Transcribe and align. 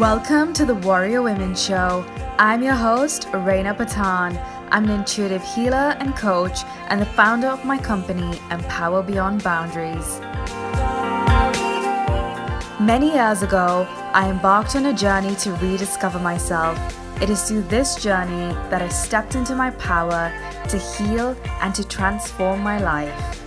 Welcome 0.00 0.52
to 0.52 0.66
the 0.66 0.74
Warrior 0.74 1.22
Women 1.22 1.54
Show. 1.54 2.04
I'm 2.38 2.62
your 2.62 2.74
host, 2.74 3.28
Reina 3.32 3.74
Pathan. 3.74 4.38
I'm 4.70 4.84
an 4.84 4.90
intuitive 4.90 5.42
healer 5.42 5.96
and 5.98 6.14
coach, 6.14 6.58
and 6.90 7.00
the 7.00 7.06
founder 7.06 7.46
of 7.46 7.64
my 7.64 7.78
company, 7.78 8.38
Empower 8.50 9.02
Beyond 9.02 9.42
Boundaries. 9.42 10.20
Many 12.78 13.14
years 13.14 13.42
ago, 13.42 13.86
I 14.12 14.28
embarked 14.28 14.76
on 14.76 14.84
a 14.84 14.92
journey 14.92 15.34
to 15.36 15.52
rediscover 15.54 16.18
myself. 16.18 16.78
It 17.22 17.30
is 17.30 17.48
through 17.48 17.62
this 17.62 17.94
journey 17.94 18.52
that 18.68 18.82
I 18.82 18.88
stepped 18.88 19.34
into 19.34 19.54
my 19.54 19.70
power 19.70 20.30
to 20.68 20.76
heal 20.76 21.34
and 21.62 21.74
to 21.74 21.88
transform 21.88 22.60
my 22.60 22.78
life. 22.78 23.40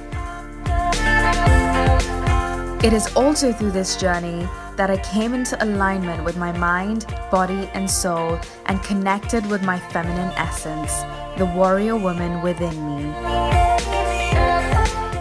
It 2.83 2.91
is 2.91 3.15
also 3.15 3.53
through 3.53 3.71
this 3.71 3.97
journey 3.97 4.49
that 4.79 4.89
I 4.89 4.95
came 4.99 5.33
into 5.33 5.61
alignment 5.61 6.23
with 6.23 6.37
my 6.37 6.53
mind, 6.57 7.05
body, 7.29 7.69
and 7.73 7.91
soul 7.91 8.39
and 8.67 8.81
connected 8.81 9.45
with 9.47 9.61
my 9.61 9.77
feminine 9.77 10.31
essence, 10.37 11.01
the 11.37 11.51
warrior 11.53 11.97
woman 11.97 12.41
within 12.41 12.77
me. 12.87 13.13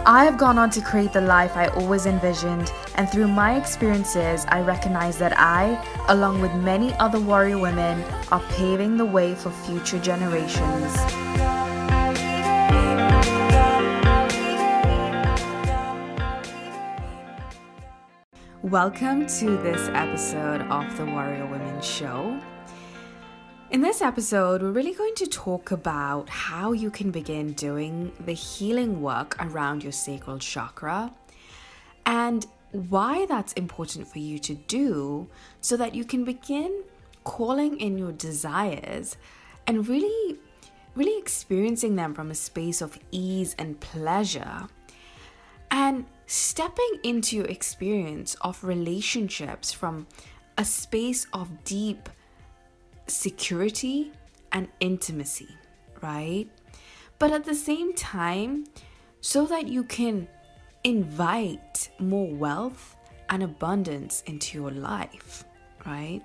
I 0.05 0.23
have 0.23 0.37
gone 0.37 0.57
on 0.57 0.69
to 0.69 0.81
create 0.81 1.11
the 1.11 1.19
life 1.19 1.57
I 1.57 1.67
always 1.67 2.05
envisioned, 2.05 2.71
and 2.95 3.09
through 3.09 3.27
my 3.27 3.57
experiences, 3.57 4.45
I 4.47 4.61
recognize 4.61 5.17
that 5.17 5.37
I, 5.37 5.75
along 6.07 6.39
with 6.39 6.53
many 6.55 6.93
other 6.93 7.19
warrior 7.19 7.57
women, 7.57 8.01
are 8.31 8.41
paving 8.51 8.95
the 8.95 9.05
way 9.05 9.35
for 9.35 9.51
future 9.51 9.99
generations. 9.99 11.28
Welcome 18.63 19.25
to 19.25 19.55
this 19.55 19.87
episode 19.93 20.59
of 20.63 20.97
the 20.97 21.05
Warrior 21.05 21.45
Women 21.45 21.81
Show. 21.81 22.37
In 23.71 23.81
this 23.81 24.01
episode, 24.01 24.61
we're 24.61 24.73
really 24.73 24.93
going 24.93 25.15
to 25.15 25.27
talk 25.27 25.71
about 25.71 26.27
how 26.27 26.73
you 26.73 26.91
can 26.91 27.09
begin 27.09 27.53
doing 27.53 28.11
the 28.19 28.33
healing 28.33 29.01
work 29.01 29.37
around 29.39 29.81
your 29.81 29.93
sacral 29.93 30.39
chakra 30.39 31.09
and 32.05 32.47
why 32.73 33.25
that's 33.27 33.53
important 33.53 34.09
for 34.09 34.19
you 34.19 34.37
to 34.39 34.55
do 34.55 35.29
so 35.61 35.77
that 35.77 35.95
you 35.95 36.03
can 36.03 36.25
begin 36.25 36.83
calling 37.23 37.79
in 37.79 37.97
your 37.97 38.11
desires 38.11 39.15
and 39.67 39.87
really, 39.87 40.37
really 40.95 41.17
experiencing 41.17 41.95
them 41.95 42.13
from 42.13 42.29
a 42.29 42.35
space 42.35 42.81
of 42.81 42.99
ease 43.09 43.55
and 43.57 43.79
pleasure. 43.79 44.67
And 45.71 46.05
stepping 46.29 46.99
into 47.01 47.35
your 47.35 47.47
experience 47.47 48.35
of 48.41 48.63
relationships 48.63 49.71
from 49.71 50.05
a 50.59 50.63
space 50.63 51.25
of 51.33 51.63
deep 51.63 52.07
security 53.07 54.11
and 54.51 54.67
intimacy, 54.79 55.49
right? 56.03 56.45
But 57.17 57.31
at 57.31 57.45
the 57.45 57.55
same 57.55 57.95
time, 57.95 58.65
so 59.21 59.47
that 59.47 59.69
you 59.69 59.83
can 59.83 60.27
invite 60.83 61.89
more 61.97 62.31
wealth 62.31 62.95
and 63.29 63.41
abundance 63.41 64.21
into 64.27 64.55
your 64.55 64.69
life, 64.69 65.45
right? 65.83 66.21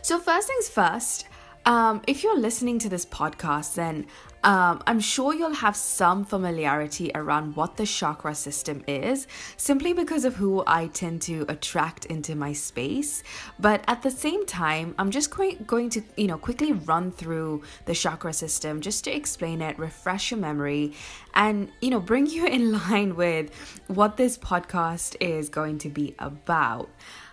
So, 0.00 0.20
first 0.20 0.46
things 0.46 0.68
first, 0.68 1.26
um, 1.64 2.02
if 2.06 2.22
you're 2.22 2.38
listening 2.38 2.78
to 2.78 2.88
this 2.88 3.04
podcast, 3.04 3.74
then 3.74 4.06
um, 4.46 4.80
I'm 4.86 5.00
sure 5.00 5.34
you'll 5.34 5.54
have 5.54 5.74
some 5.74 6.24
familiarity 6.24 7.10
around 7.16 7.56
what 7.56 7.76
the 7.76 7.84
chakra 7.84 8.32
system 8.32 8.84
is, 8.86 9.26
simply 9.56 9.92
because 9.92 10.24
of 10.24 10.36
who 10.36 10.62
I 10.68 10.86
tend 10.86 11.22
to 11.22 11.44
attract 11.48 12.04
into 12.04 12.36
my 12.36 12.52
space. 12.52 13.24
But 13.58 13.82
at 13.88 14.02
the 14.02 14.10
same 14.10 14.46
time, 14.46 14.94
I'm 15.00 15.10
just 15.10 15.32
quite 15.32 15.66
going 15.66 15.90
to, 15.90 16.02
you 16.16 16.28
know, 16.28 16.38
quickly 16.38 16.72
run 16.72 17.10
through 17.10 17.64
the 17.86 17.94
chakra 17.94 18.32
system 18.32 18.80
just 18.80 19.02
to 19.04 19.10
explain 19.10 19.60
it, 19.60 19.76
refresh 19.80 20.30
your 20.30 20.38
memory, 20.38 20.92
and 21.34 21.72
you 21.80 21.90
know, 21.90 21.98
bring 21.98 22.26
you 22.26 22.46
in 22.56 22.70
line 22.70 23.16
with 23.16 23.52
what 23.88 24.16
this 24.16 24.38
podcast 24.38 25.16
is 25.18 25.48
going 25.48 25.78
to 25.78 25.88
be 25.88 26.14
about. 26.20 26.88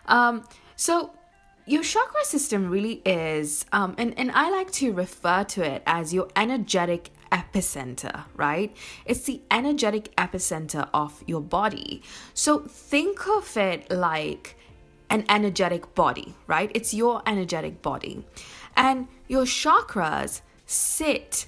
Um, 0.08 0.46
so 0.76 1.12
your 1.66 1.84
chakra 1.84 2.24
system 2.26 2.70
really 2.70 3.02
is, 3.06 3.66
um, 3.72 3.96
and, 3.98 4.18
and 4.18 4.32
I 4.32 4.50
like 4.50 4.72
to 4.74 4.92
refer 4.92 5.44
to 5.46 5.64
it 5.64 5.84
as 5.86 6.14
your 6.14 6.28
energetic 6.36 7.12
epicenter, 7.32 8.26
right? 8.36 8.76
It's 9.06 9.22
the 9.22 9.42
energetic 9.50 10.14
epicenter 10.18 10.90
of 10.94 11.24
your 11.26 11.42
body. 11.42 12.04
So 12.34 12.60
think 12.60 13.28
of 13.28 13.56
it 13.56 13.90
like 13.90 14.58
an 15.10 15.26
energetic 15.30 15.96
body, 15.96 16.36
right? 16.48 16.70
It's 16.76 16.94
your 16.94 17.22
energetic 17.26 17.82
body. 17.82 18.26
And 18.76 19.08
your 19.28 19.46
chakras 19.46 20.42
sit 20.66 21.46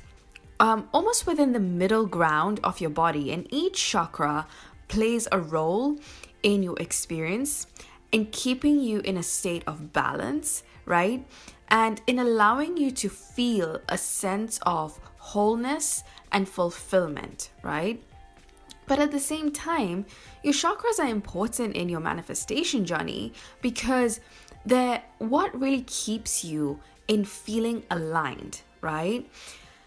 um, 0.59 0.87
almost 0.93 1.27
within 1.27 1.51
the 1.51 1.59
middle 1.59 2.05
ground 2.05 2.61
of 2.63 2.79
your 2.79 2.89
body, 2.89 3.31
and 3.31 3.47
each 3.51 3.83
chakra 3.91 4.47
plays 4.87 5.27
a 5.31 5.39
role 5.39 5.97
in 6.43 6.63
your 6.63 6.77
experience 6.79 7.67
in 8.15 8.25
keeping 8.27 8.79
you 8.79 9.01
in 9.01 9.17
a 9.17 9.23
state 9.23 9.61
of 9.67 9.91
balance, 9.91 10.63
right? 10.85 11.27
And 11.67 12.01
in 12.07 12.17
allowing 12.19 12.77
you 12.77 12.89
to 12.91 13.09
feel 13.09 13.81
a 13.89 13.97
sense 13.97 14.57
of 14.65 14.97
wholeness 15.17 16.01
and 16.31 16.47
fulfillment, 16.47 17.49
right? 17.61 18.01
But 18.87 18.99
at 18.99 19.11
the 19.11 19.19
same 19.19 19.51
time, 19.51 20.05
your 20.43 20.53
chakras 20.53 20.97
are 20.97 21.09
important 21.09 21.75
in 21.75 21.89
your 21.89 21.99
manifestation 21.99 22.85
journey 22.85 23.33
because 23.61 24.21
they're 24.65 25.03
what 25.17 25.59
really 25.59 25.81
keeps 25.81 26.45
you 26.45 26.79
in 27.09 27.25
feeling 27.25 27.83
aligned, 27.91 28.61
right? 28.79 29.29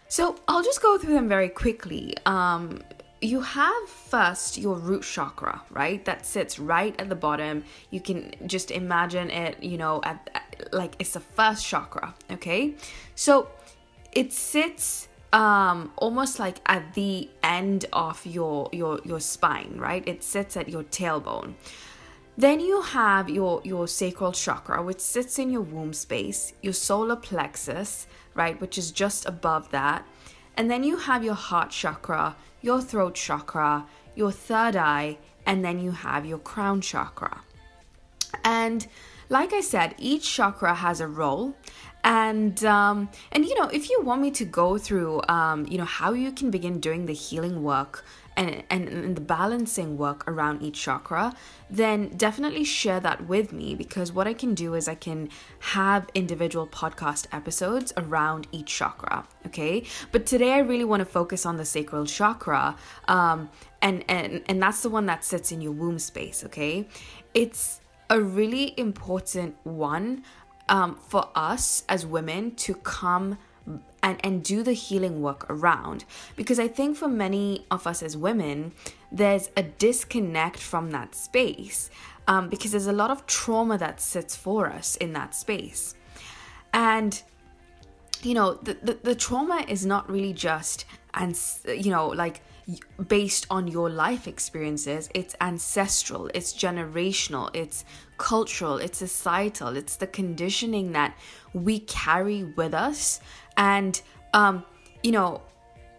So 0.07 0.35
I'll 0.47 0.63
just 0.63 0.83
go 0.83 0.99
through 0.99 1.15
them 1.15 1.27
very 1.27 1.49
quickly. 1.49 2.13
Um, 2.27 2.83
you 3.21 3.41
have 3.41 3.89
first 3.89 4.57
your 4.57 4.75
root 4.75 5.03
chakra, 5.03 5.61
right? 5.71 6.03
That 6.05 6.25
sits 6.25 6.57
right 6.57 6.99
at 6.99 7.09
the 7.09 7.15
bottom. 7.15 7.63
You 7.89 7.99
can 7.99 8.33
just 8.45 8.71
imagine 8.71 9.29
it, 9.29 9.61
you 9.61 9.77
know, 9.77 10.01
at, 10.03 10.69
like 10.71 10.95
it's 10.99 11.13
the 11.13 11.19
first 11.19 11.65
chakra, 11.65 12.15
okay? 12.31 12.75
So 13.15 13.49
it 14.11 14.33
sits 14.33 15.07
um 15.31 15.91
almost 15.97 16.39
like 16.39 16.57
at 16.65 16.95
the 16.95 17.29
end 17.43 17.85
of 17.93 18.25
your 18.25 18.69
your 18.71 18.99
your 19.03 19.19
spine, 19.19 19.75
right? 19.77 20.07
It 20.07 20.23
sits 20.23 20.55
at 20.55 20.69
your 20.69 20.83
tailbone. 20.83 21.55
Then 22.37 22.61
you 22.61 22.81
have 22.81 23.29
your 23.29 23.61
your 23.65 23.87
sacral 23.87 24.31
chakra 24.31 24.81
which 24.81 25.01
sits 25.01 25.37
in 25.37 25.51
your 25.51 25.61
womb 25.61 25.93
space, 25.93 26.53
your 26.61 26.73
solar 26.73 27.17
plexus, 27.17 28.07
right, 28.33 28.59
which 28.61 28.77
is 28.77 28.91
just 28.91 29.25
above 29.25 29.71
that. 29.71 30.05
And 30.55 30.69
then 30.71 30.83
you 30.83 30.97
have 30.97 31.23
your 31.23 31.35
heart 31.35 31.69
chakra 31.69 32.35
your 32.61 32.81
throat 32.81 33.15
chakra, 33.15 33.85
your 34.15 34.31
third 34.31 34.75
eye, 34.75 35.17
and 35.45 35.63
then 35.63 35.79
you 35.79 35.91
have 35.91 36.25
your 36.25 36.39
crown 36.39 36.81
chakra. 36.81 37.41
And 38.43 38.85
like 39.29 39.53
I 39.53 39.61
said, 39.61 39.95
each 39.97 40.31
chakra 40.31 40.73
has 40.75 40.99
a 41.01 41.07
role. 41.07 41.55
And 42.03 42.63
um, 42.63 43.09
and 43.31 43.45
you 43.45 43.55
know, 43.59 43.67
if 43.67 43.89
you 43.89 44.01
want 44.01 44.21
me 44.21 44.31
to 44.31 44.45
go 44.45 44.77
through 44.77 45.21
um, 45.27 45.65
you 45.67 45.77
know 45.77 45.85
how 45.85 46.13
you 46.13 46.31
can 46.31 46.49
begin 46.49 46.79
doing 46.79 47.05
the 47.05 47.13
healing 47.13 47.61
work 47.63 48.05
and, 48.39 48.63
and, 48.69 48.87
and 48.87 49.15
the 49.17 49.21
balancing 49.21 49.97
work 49.97 50.23
around 50.25 50.63
each 50.63 50.81
chakra, 50.81 51.35
then 51.69 52.07
definitely 52.15 52.63
share 52.63 53.01
that 53.01 53.27
with 53.27 53.51
me 53.51 53.75
because 53.75 54.13
what 54.13 54.27
I 54.27 54.33
can 54.33 54.55
do 54.55 54.75
is 54.75 54.87
I 54.87 54.95
can 54.95 55.27
have 55.59 56.07
individual 56.15 56.65
podcast 56.65 57.27
episodes 57.33 57.91
around 57.97 58.47
each 58.53 58.67
chakra. 58.67 59.27
Okay, 59.45 59.83
but 60.13 60.25
today 60.25 60.53
I 60.53 60.59
really 60.59 60.85
want 60.85 61.01
to 61.01 61.05
focus 61.05 61.45
on 61.45 61.57
the 61.57 61.65
sacral 61.65 62.05
chakra, 62.05 62.77
um, 63.09 63.49
and 63.81 64.05
and 64.07 64.41
and 64.47 64.61
that's 64.61 64.81
the 64.83 64.89
one 64.89 65.05
that 65.07 65.25
sits 65.25 65.51
in 65.51 65.59
your 65.59 65.73
womb 65.73 65.99
space. 65.99 66.43
Okay, 66.45 66.87
it's 67.33 67.81
a 68.09 68.21
really 68.21 68.73
important 68.77 69.55
one 69.63 70.23
um, 70.69 70.95
for 70.95 71.29
us 71.35 71.83
as 71.89 72.05
women 72.05 72.55
to 72.55 72.73
come 72.75 73.37
and, 74.01 74.23
and 74.23 74.43
do 74.43 74.63
the 74.63 74.73
healing 74.73 75.21
work 75.21 75.45
around. 75.49 76.05
Because 76.35 76.59
I 76.59 76.67
think 76.67 76.97
for 76.97 77.07
many 77.07 77.65
of 77.71 77.87
us 77.87 78.01
as 78.01 78.15
women, 78.15 78.73
there's 79.11 79.49
a 79.57 79.63
disconnect 79.63 80.59
from 80.59 80.91
that 80.91 81.15
space 81.15 81.89
um, 82.27 82.49
because 82.49 82.71
there's 82.71 82.87
a 82.87 82.93
lot 82.93 83.11
of 83.11 83.25
trauma 83.25 83.77
that 83.77 83.99
sits 84.01 84.35
for 84.35 84.67
us 84.67 84.95
in 84.97 85.13
that 85.13 85.35
space. 85.35 85.95
And 86.73 87.21
you 88.21 88.33
know 88.33 88.55
the, 88.55 88.77
the, 88.83 88.93
the 89.01 89.15
trauma 89.15 89.65
is 89.67 89.85
not 89.85 90.09
really 90.09 90.33
just 90.33 90.85
and 91.13 91.39
you 91.65 91.91
know 91.91 92.07
like 92.07 92.41
based 93.07 93.47
on 93.49 93.67
your 93.67 93.89
life 93.89 94.27
experiences 94.27 95.09
it's 95.13 95.35
ancestral 95.41 96.29
it's 96.33 96.53
generational 96.53 97.49
it's 97.55 97.85
cultural 98.17 98.77
it's 98.77 98.97
societal 98.97 99.75
it's 99.75 99.95
the 99.95 100.07
conditioning 100.07 100.91
that 100.91 101.17
we 101.53 101.79
carry 101.79 102.43
with 102.43 102.73
us. 102.73 103.19
And 103.57 103.99
um, 104.33 104.63
you 105.03 105.11
know 105.11 105.41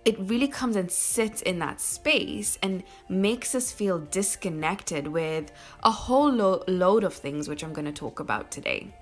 it 0.05 0.19
really 0.19 0.49
comes 0.49 0.77
and 0.77 0.91
sits 0.91 1.43
in 1.43 1.59
that 1.59 1.79
space 1.79 2.59
and 2.63 2.83
makes 3.11 3.55
us 3.55 3.71
feel 3.71 3.99
disconnected 3.99 5.07
with 5.07 5.53
a 5.83 5.91
whole 5.91 6.33
lo- 6.33 6.65
load 6.67 7.05
of 7.05 7.13
things 7.13 7.51
which 7.51 7.63
i'm 7.63 7.75
going 7.75 7.85
to 7.85 7.93
talk 7.93 8.19
about 8.19 8.51
today. 8.51 8.93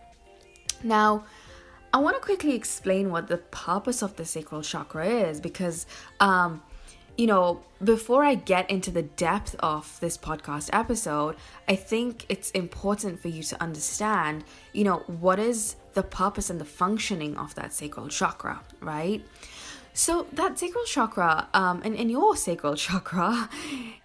Now, 0.83 1.25
I 1.93 1.99
want 1.99 2.17
to 2.17 2.23
quickly 2.23 2.55
explain 2.55 3.11
what 3.11 3.29
the 3.29 3.39
purpose 3.39 4.03
of 4.03 4.17
the 4.17 4.25
sacral 4.25 4.63
chakra 4.63 5.07
is 5.07 5.41
because, 5.41 5.87
um, 6.21 6.63
you 7.19 7.27
know, 7.27 7.61
before 7.83 8.25
I 8.25 8.37
get 8.37 8.71
into 8.71 8.93
the 8.93 9.03
depth 9.03 9.57
of 9.59 9.99
this 9.99 10.17
podcast 10.17 10.71
episode, 10.73 11.35
I 11.69 11.75
think 11.75 12.25
it's 12.29 12.53
important 12.53 13.21
for 13.21 13.27
you 13.27 13.43
to 13.43 13.61
understand, 13.61 14.45
you 14.73 14.85
know, 14.85 14.99
what 15.09 15.41
is 15.41 15.75
the 15.95 16.05
purpose 16.05 16.49
and 16.49 16.61
the 16.61 16.65
functioning 16.65 17.37
of 17.37 17.57
that 17.57 17.73
sacral 17.73 18.07
chakra, 18.07 18.61
right? 18.81 19.27
So, 19.95 20.29
that 20.33 20.61
sacral 20.61 20.85
chakra, 20.85 21.49
um, 21.55 21.83
and, 21.85 21.97
and 21.97 22.09
your 22.09 22.37
sacral 22.37 22.77
chakra, 22.87 23.51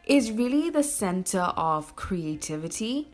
is 0.06 0.32
really 0.32 0.72
the 0.72 0.84
center 0.84 1.54
of 1.56 1.96
creativity. 1.96 3.12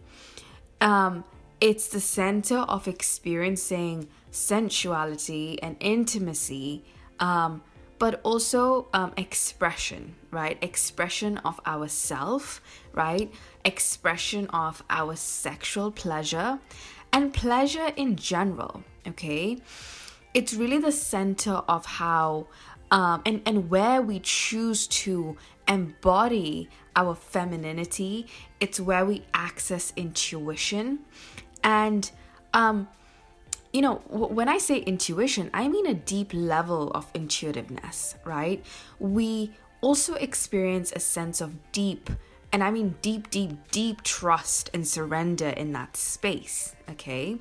Um, 0.79 1.25
it's 1.59 1.89
the 1.89 1.99
center 1.99 2.59
of 2.59 2.87
experiencing 2.87 4.07
sensuality 4.31 5.61
and 5.61 5.75
intimacy, 5.81 6.85
um, 7.19 7.61
but 7.99 8.19
also 8.23 8.87
um, 8.93 9.13
expression, 9.17 10.15
right? 10.31 10.57
Expression 10.63 11.37
of 11.39 11.59
ourself, 11.67 12.61
right? 12.93 13.31
Expression 13.65 14.47
of 14.47 14.81
our 14.89 15.15
sexual 15.15 15.91
pleasure 15.91 16.59
and 17.11 17.33
pleasure 17.33 17.91
in 17.97 18.15
general, 18.15 18.83
okay? 19.07 19.57
It's 20.33 20.53
really 20.53 20.77
the 20.77 20.91
center 20.91 21.61
of 21.67 21.85
how 21.85 22.47
um, 22.91 23.21
and, 23.25 23.41
and 23.45 23.69
where 23.69 24.01
we 24.01 24.19
choose 24.19 24.87
to 24.87 25.37
embody 25.67 26.69
our 26.95 27.13
femininity. 27.13 28.25
It's 28.59 28.79
where 28.79 29.05
we 29.05 29.25
access 29.33 29.93
intuition. 29.95 30.99
And 31.63 32.09
um, 32.53 32.87
you 33.71 33.81
know, 33.81 33.95
when 34.07 34.49
I 34.49 34.57
say 34.57 34.77
intuition, 34.79 35.49
I 35.53 35.67
mean 35.67 35.85
a 35.85 35.93
deep 35.93 36.33
level 36.33 36.91
of 36.91 37.11
intuitiveness, 37.13 38.15
right? 38.25 38.65
We 38.99 39.51
also 39.81 40.15
experience 40.15 40.91
a 40.91 40.99
sense 40.99 41.39
of 41.39 41.71
deep, 41.71 42.09
and 42.51 42.63
I 42.63 42.71
mean 42.71 42.95
deep, 43.01 43.29
deep, 43.29 43.51
deep 43.71 44.01
trust 44.01 44.71
and 44.73 44.87
surrender 44.87 45.49
in 45.49 45.71
that 45.73 45.95
space, 45.95 46.75
okay? 46.89 47.37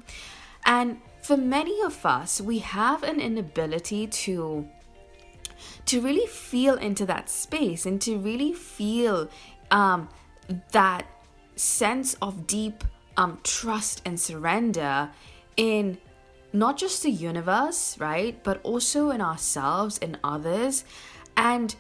And 0.67 1.01
for 1.23 1.37
many 1.37 1.81
of 1.83 2.05
us, 2.05 2.41
we 2.41 2.59
have 2.59 3.03
an 3.03 3.21
inability 3.21 4.07
to 4.07 4.69
to 5.87 6.01
really 6.01 6.27
feel 6.27 6.77
into 6.77 7.05
that 7.07 7.29
space 7.29 7.85
and 7.85 8.01
to 8.03 8.17
really 8.19 8.53
feel 8.53 9.29
um, 9.71 10.09
that 10.71 11.07
sense 11.57 12.15
of 12.23 12.47
deep 12.47 12.85
um, 13.17 13.41
trust 13.43 14.03
and 14.05 14.21
surrender 14.21 15.11
in 15.57 15.99
not 16.53 16.77
just 16.77 17.03
the 17.03 17.11
universe, 17.11 17.99
right? 17.99 18.43
But 18.43 18.61
also 18.63 19.11
in 19.11 19.21
ourselves 19.21 19.99
and 19.99 20.19
others. 20.25 20.85
And 21.37 21.75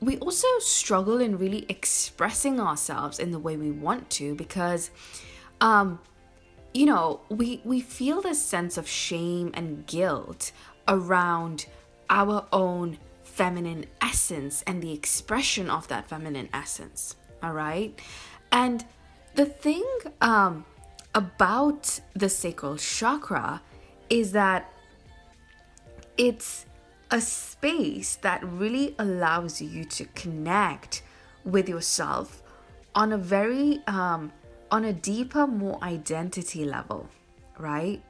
we 0.00 0.18
also 0.18 0.46
struggle 0.58 1.20
in 1.20 1.38
really 1.38 1.64
expressing 1.68 2.60
ourselves 2.60 3.18
in 3.18 3.30
the 3.30 3.38
way 3.38 3.56
we 3.56 3.70
want 3.70 4.10
to 4.10 4.34
because 4.34 4.90
um 5.60 5.98
you 6.72 6.86
know 6.86 7.20
we 7.28 7.60
we 7.64 7.80
feel 7.80 8.20
this 8.20 8.42
sense 8.42 8.76
of 8.76 8.86
shame 8.86 9.50
and 9.54 9.86
guilt 9.86 10.52
around 10.88 11.66
our 12.10 12.46
own 12.52 12.98
feminine 13.22 13.86
essence 14.02 14.62
and 14.66 14.82
the 14.82 14.92
expression 14.92 15.70
of 15.70 15.88
that 15.88 16.08
feminine 16.08 16.48
essence 16.52 17.16
all 17.42 17.52
right 17.52 17.98
and 18.52 18.84
the 19.34 19.46
thing 19.46 19.84
um 20.20 20.64
about 21.14 22.00
the 22.14 22.28
sacral 22.28 22.76
chakra 22.76 23.62
is 24.10 24.32
that 24.32 24.72
it's 26.16 26.66
a 27.10 27.20
space 27.20 28.16
that 28.16 28.42
really 28.44 28.94
allows 28.98 29.60
you 29.60 29.84
to 29.84 30.04
connect 30.14 31.02
with 31.44 31.68
yourself 31.68 32.42
on 32.94 33.12
a 33.12 33.18
very 33.18 33.82
um, 33.86 34.32
on 34.70 34.84
a 34.84 34.92
deeper 34.92 35.46
more 35.46 35.82
identity 35.82 36.64
level 36.64 37.08
right? 37.58 38.02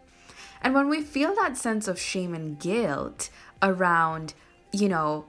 And 0.62 0.74
when 0.74 0.88
we 0.88 1.02
feel 1.02 1.34
that 1.34 1.58
sense 1.58 1.86
of 1.86 1.98
shame 2.00 2.34
and 2.34 2.58
guilt 2.58 3.28
around 3.62 4.34
you 4.72 4.88
know 4.88 5.26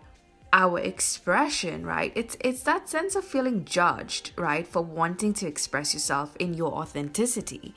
our 0.54 0.80
expression 0.80 1.86
right? 1.86 2.12
It's 2.16 2.38
it's 2.40 2.64
that 2.64 2.88
sense 2.88 3.16
of 3.16 3.26
feeling 3.26 3.66
judged 3.66 4.32
right? 4.38 4.68
For 4.68 4.82
wanting 4.82 5.34
to 5.36 5.48
express 5.48 5.94
yourself 5.94 6.36
in 6.38 6.54
your 6.54 6.72
authenticity. 6.74 7.74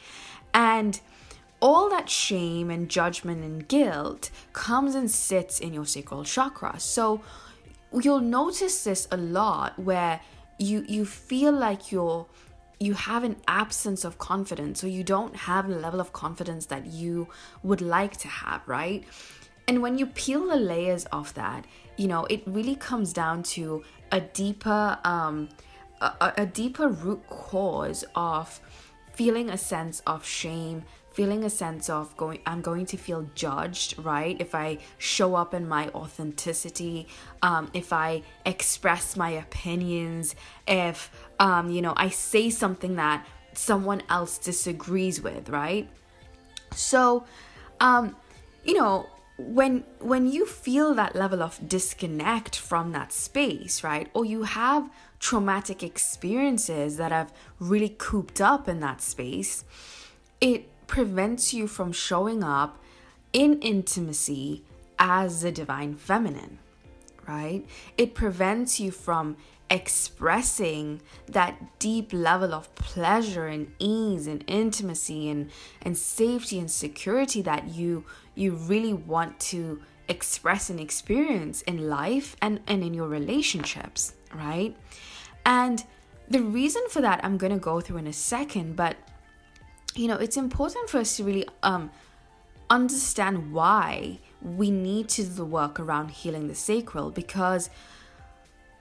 And 0.54 1.00
all 1.60 1.90
that 1.90 2.08
shame 2.08 2.70
and 2.70 2.88
judgment 2.88 3.42
and 3.42 3.66
guilt 3.66 4.30
comes 4.52 4.94
and 4.94 5.10
sits 5.10 5.58
in 5.58 5.74
your 5.74 5.86
sacral 5.86 6.24
chakra. 6.24 6.78
So 6.78 7.20
you'll 7.92 8.20
notice 8.20 8.84
this 8.84 9.08
a 9.10 9.16
lot 9.16 9.78
where 9.78 10.20
you 10.58 10.84
you 10.88 11.04
feel 11.04 11.52
like 11.52 11.90
you're 11.90 12.26
you 12.80 12.94
have 12.94 13.24
an 13.24 13.36
absence 13.48 14.04
of 14.04 14.18
confidence 14.18 14.84
or 14.84 14.88
you 14.88 15.02
don't 15.02 15.34
have 15.34 15.68
the 15.68 15.74
level 15.74 16.00
of 16.00 16.12
confidence 16.12 16.66
that 16.66 16.86
you 16.86 17.26
would 17.64 17.80
like 17.80 18.16
to 18.16 18.28
have, 18.28 18.62
right? 18.66 19.04
And 19.66 19.82
when 19.82 19.98
you 19.98 20.06
peel 20.06 20.46
the 20.46 20.56
layers 20.56 21.04
of 21.06 21.34
that, 21.34 21.66
you 21.96 22.06
know, 22.06 22.24
it 22.26 22.42
really 22.46 22.76
comes 22.76 23.12
down 23.12 23.42
to 23.54 23.82
a 24.12 24.20
deeper 24.20 24.98
um 25.04 25.48
a, 26.00 26.32
a 26.38 26.46
deeper 26.46 26.88
root 26.88 27.26
cause 27.28 28.04
of 28.14 28.60
feeling 29.12 29.50
a 29.50 29.58
sense 29.58 30.00
of 30.06 30.24
shame, 30.24 30.84
feeling 31.18 31.42
a 31.42 31.50
sense 31.50 31.90
of 31.90 32.16
going 32.16 32.38
i'm 32.46 32.60
going 32.60 32.86
to 32.86 32.96
feel 32.96 33.28
judged 33.34 33.98
right? 33.98 34.36
If 34.46 34.54
i 34.54 34.78
show 34.98 35.34
up 35.34 35.52
in 35.52 35.66
my 35.66 35.88
authenticity 35.88 37.08
um, 37.42 37.64
if 37.74 37.92
i 37.92 38.22
express 38.46 39.16
my 39.16 39.30
opinions 39.30 40.36
if 40.68 41.10
um, 41.40 41.70
you 41.70 41.82
know 41.82 41.94
i 41.96 42.08
say 42.08 42.50
something 42.50 42.94
that 43.04 43.26
someone 43.52 44.02
else 44.08 44.38
disagrees 44.38 45.20
with 45.20 45.48
right? 45.48 45.90
So 46.72 47.24
um, 47.80 48.14
you 48.64 48.74
know 48.74 49.06
when 49.38 49.82
when 49.98 50.24
you 50.28 50.46
feel 50.46 50.94
that 50.94 51.16
level 51.16 51.42
of 51.42 51.60
disconnect 51.76 52.54
from 52.70 52.92
that 52.92 53.12
space 53.12 53.82
right 53.82 54.08
or 54.14 54.24
you 54.24 54.44
have 54.44 54.88
traumatic 55.18 55.82
experiences 55.82 56.96
that 56.96 57.10
have 57.10 57.32
really 57.58 57.92
cooped 57.98 58.40
up 58.40 58.68
in 58.68 58.78
that 58.78 59.00
space 59.00 59.64
it 60.40 60.68
prevents 60.88 61.54
you 61.54 61.68
from 61.68 61.92
showing 61.92 62.42
up 62.42 62.82
in 63.32 63.60
intimacy 63.60 64.64
as 64.98 65.42
the 65.42 65.52
divine 65.52 65.94
feminine, 65.94 66.58
right? 67.28 67.64
It 67.96 68.14
prevents 68.14 68.80
you 68.80 68.90
from 68.90 69.36
expressing 69.70 71.00
that 71.26 71.78
deep 71.78 72.12
level 72.12 72.54
of 72.54 72.74
pleasure 72.74 73.46
and 73.46 73.70
ease 73.78 74.26
and 74.26 74.42
intimacy 74.46 75.28
and, 75.28 75.50
and 75.82 75.96
safety 75.96 76.58
and 76.58 76.70
security 76.70 77.42
that 77.42 77.68
you 77.68 78.04
you 78.34 78.52
really 78.52 78.94
want 78.94 79.38
to 79.40 79.82
express 80.08 80.70
and 80.70 80.80
experience 80.80 81.60
in 81.62 81.88
life 81.88 82.36
and, 82.40 82.60
and 82.66 82.82
in 82.82 82.94
your 82.94 83.08
relationships, 83.08 84.14
right? 84.32 84.74
And 85.44 85.84
the 86.30 86.40
reason 86.40 86.82
for 86.88 87.02
that 87.02 87.20
I'm 87.24 87.36
gonna 87.36 87.58
go 87.58 87.80
through 87.80 87.98
in 87.98 88.06
a 88.06 88.12
second, 88.12 88.76
but 88.76 88.96
you 89.98 90.08
know, 90.08 90.16
it's 90.16 90.36
important 90.36 90.88
for 90.88 90.98
us 90.98 91.16
to 91.16 91.24
really 91.24 91.46
um, 91.62 91.90
understand 92.70 93.52
why 93.52 94.18
we 94.40 94.70
need 94.70 95.08
to 95.10 95.22
do 95.24 95.30
the 95.30 95.44
work 95.44 95.80
around 95.80 96.10
healing 96.10 96.48
the 96.48 96.54
sacral 96.54 97.10
because 97.10 97.70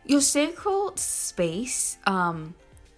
your 0.05 0.21
sacral 0.21 0.95
space 0.95 1.97
um, 2.05 2.55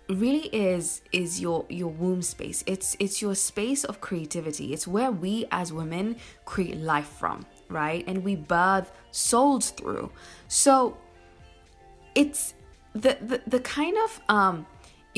really 0.10 0.48
is 0.48 1.02
is 1.12 1.40
your 1.40 1.66
your 1.70 1.90
womb 1.90 2.22
space. 2.22 2.64
It's 2.68 2.96
it's 3.00 3.22
your 3.22 3.36
space 3.36 3.84
of 3.84 4.02
creativity. 4.02 4.74
It's 4.74 4.88
where 4.88 5.12
we 5.12 5.46
as 5.52 5.72
women 5.72 6.18
create 6.46 6.78
life 6.78 7.08
from 7.08 7.46
right? 7.70 8.04
And 8.08 8.24
we 8.24 8.36
birth 8.36 8.92
souls 9.12 9.70
through. 9.72 10.12
So 10.48 10.98
it's 12.16 12.56
the 12.94 13.18
the, 13.22 13.42
the 13.48 13.60
kind 13.60 13.98
of 14.04 14.22
um 14.28 14.66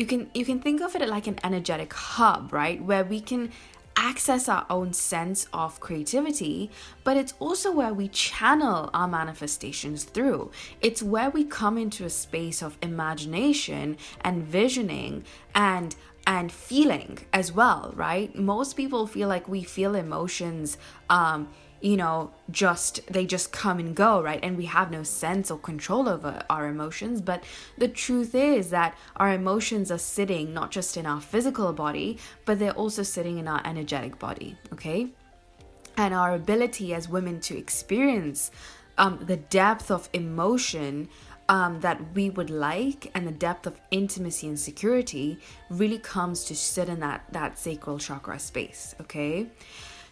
you 0.02 0.08
can 0.08 0.32
you 0.34 0.44
can 0.44 0.60
think 0.60 0.82
of 0.82 0.96
it 0.96 1.08
like 1.08 1.28
an 1.28 1.38
energetic 1.44 1.94
hub 1.94 2.52
right 2.52 2.82
where 2.84 3.04
we 3.04 3.22
can 3.22 3.52
access 3.96 4.50
our 4.50 4.66
own 4.70 4.94
sense 4.94 5.46
of 5.54 5.80
creativity, 5.80 6.72
but 7.04 7.18
it's 7.18 7.34
also 7.40 7.72
where 7.72 7.94
we 7.94 8.08
channel 8.08 8.90
our 8.94 9.08
manifestations 9.08 10.06
through. 10.06 10.50
It's 10.82 11.04
where 11.04 11.30
we 11.30 11.44
come 11.44 11.78
into 11.78 12.06
a 12.06 12.10
space 12.10 12.64
of 12.64 12.78
imagination 12.82 13.98
and 14.22 14.44
visioning 14.44 15.24
and 15.54 15.96
and 16.26 16.52
feeling 16.52 17.20
as 17.34 17.52
well, 17.52 17.94
right? 17.96 18.34
Most 18.36 18.76
people 18.76 19.06
feel 19.08 19.28
like 19.28 19.48
we 19.48 19.62
feel 19.64 19.94
emotions 19.94 20.78
um 21.10 21.48
you 21.82 21.98
know, 21.98 22.32
just 22.52 23.06
they 23.08 23.26
just 23.26 23.52
come 23.52 23.80
and 23.80 23.96
go, 23.96 24.22
right? 24.22 24.40
And 24.44 24.58
we 24.58 24.66
have 24.66 24.92
no 24.92 25.04
sense 25.04 25.50
or 25.50 25.58
control 25.58 26.08
over 26.08 26.44
our 26.50 26.68
emotions. 26.68 27.22
But 27.22 27.44
the 27.78 27.88
truth 27.88 28.36
is 28.36 28.70
that 28.70 28.96
our 29.18 29.34
emotions 29.34 29.92
are 29.92 29.98
sitting 29.98 30.54
not 30.54 30.72
just 30.72 30.96
in 30.98 31.06
our 31.06 31.22
physical 31.22 31.74
body, 31.74 32.18
but 32.46 32.60
they're 32.60 32.72
also 32.72 33.04
sitting 33.04 33.38
in 33.38 33.48
our 33.48 33.62
energetic 33.66 34.20
body, 34.20 34.58
okay? 34.74 35.10
and 35.98 36.14
our 36.14 36.34
ability 36.34 36.94
as 36.94 37.10
women 37.10 37.40
to 37.42 37.58
experience 37.58 38.52
um, 38.98 39.20
the 39.26 39.38
depth 39.38 39.92
of 39.92 40.10
emotion 40.14 41.10
um, 41.50 41.80
that 41.82 42.00
we 42.14 42.30
would 42.30 42.50
like 42.50 43.12
and 43.14 43.28
the 43.28 43.32
depth 43.32 43.68
of 43.68 43.80
intimacy 43.92 44.48
and 44.48 44.60
security 44.60 45.38
really 45.70 45.98
comes 45.98 46.46
to 46.46 46.56
sit 46.56 46.88
in 46.88 47.00
that 47.02 47.26
that 47.32 47.58
sacral 47.58 47.98
chakra 48.00 48.40
space 48.40 48.96
okay 49.02 49.48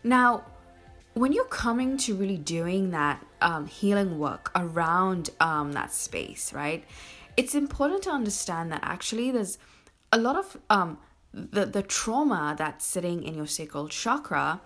now 0.04 0.44
when 1.20 1.34
you're 1.34 1.44
coming 1.46 1.98
to 1.98 2.16
really 2.16 2.38
doing 2.38 2.92
that 2.92 3.26
um, 3.42 3.68
healing 3.68 4.18
work 4.18 4.52
around 4.56 5.30
um, 5.42 5.74
that 5.74 5.92
space 5.92 6.54
right 6.54 6.86
it's 7.36 7.54
important 7.54 8.02
to 8.04 8.10
understand 8.10 8.72
that 8.72 8.80
actually 8.84 9.30
there's 9.30 9.58
a 10.14 10.18
lot 10.18 10.38
of 10.38 10.58
um, 10.70 10.98
the 11.34 11.66
the 11.66 11.84
trauma 11.84 12.56
that's 12.58 12.86
sitting 12.86 13.24
in 13.24 13.36
your 13.36 13.48
sacral 13.48 13.88
chakra 13.90 14.62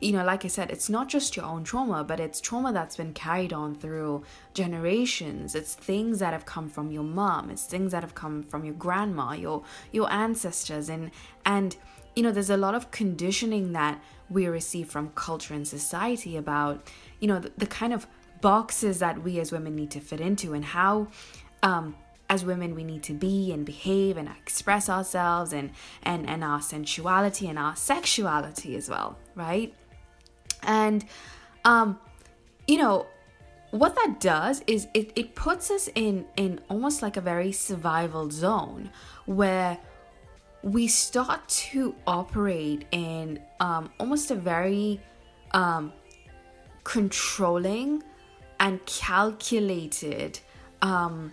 you 0.00 0.12
know, 0.12 0.24
like 0.24 0.44
I 0.44 0.48
said, 0.48 0.70
it's 0.70 0.88
not 0.88 1.08
just 1.08 1.36
your 1.36 1.44
own 1.44 1.64
trauma, 1.64 2.04
but 2.04 2.20
it's 2.20 2.40
trauma 2.40 2.72
that's 2.72 2.96
been 2.96 3.12
carried 3.12 3.52
on 3.52 3.74
through 3.74 4.22
generations. 4.54 5.56
It's 5.56 5.74
things 5.74 6.20
that 6.20 6.32
have 6.32 6.46
come 6.46 6.68
from 6.68 6.92
your 6.92 7.02
mom. 7.02 7.50
It's 7.50 7.66
things 7.66 7.90
that 7.90 8.04
have 8.04 8.14
come 8.14 8.44
from 8.44 8.64
your 8.64 8.74
grandma, 8.74 9.32
your 9.32 9.64
your 9.90 10.08
ancestors, 10.12 10.88
and 10.88 11.10
and 11.44 11.76
you 12.14 12.22
know, 12.22 12.32
there's 12.32 12.50
a 12.50 12.56
lot 12.56 12.74
of 12.74 12.90
conditioning 12.90 13.72
that 13.72 14.02
we 14.30 14.46
receive 14.46 14.88
from 14.90 15.10
culture 15.14 15.54
and 15.54 15.66
society 15.66 16.36
about 16.36 16.86
you 17.20 17.28
know 17.28 17.38
the, 17.38 17.52
the 17.56 17.66
kind 17.66 17.92
of 17.92 18.06
boxes 18.40 18.98
that 19.00 19.22
we 19.22 19.40
as 19.40 19.50
women 19.50 19.74
need 19.74 19.90
to 19.90 20.00
fit 20.00 20.20
into 20.20 20.54
and 20.54 20.64
how 20.64 21.08
um, 21.62 21.96
as 22.30 22.44
women 22.44 22.74
we 22.74 22.84
need 22.84 23.02
to 23.02 23.12
be 23.12 23.52
and 23.52 23.66
behave 23.66 24.16
and 24.16 24.28
express 24.28 24.88
ourselves 24.88 25.52
and 25.52 25.70
and 26.02 26.28
and 26.28 26.44
our 26.44 26.60
sensuality 26.60 27.48
and 27.48 27.58
our 27.58 27.74
sexuality 27.74 28.76
as 28.76 28.88
well 28.88 29.18
right? 29.38 29.72
And, 30.62 31.04
um, 31.64 31.98
you 32.66 32.76
know, 32.76 33.06
what 33.70 33.94
that 33.94 34.20
does 34.20 34.62
is 34.66 34.88
it, 34.94 35.12
it 35.14 35.34
puts 35.34 35.70
us 35.70 35.88
in, 35.94 36.26
in 36.36 36.60
almost 36.68 37.02
like 37.02 37.16
a 37.16 37.20
very 37.20 37.52
survival 37.52 38.30
zone 38.30 38.90
where 39.26 39.78
we 40.62 40.88
start 40.88 41.46
to 41.48 41.94
operate 42.06 42.84
in 42.90 43.40
um, 43.60 43.90
almost 43.98 44.30
a 44.30 44.34
very 44.34 45.00
um, 45.52 45.92
controlling 46.84 48.02
and 48.60 48.84
calculated 48.86 50.40
um, 50.82 51.32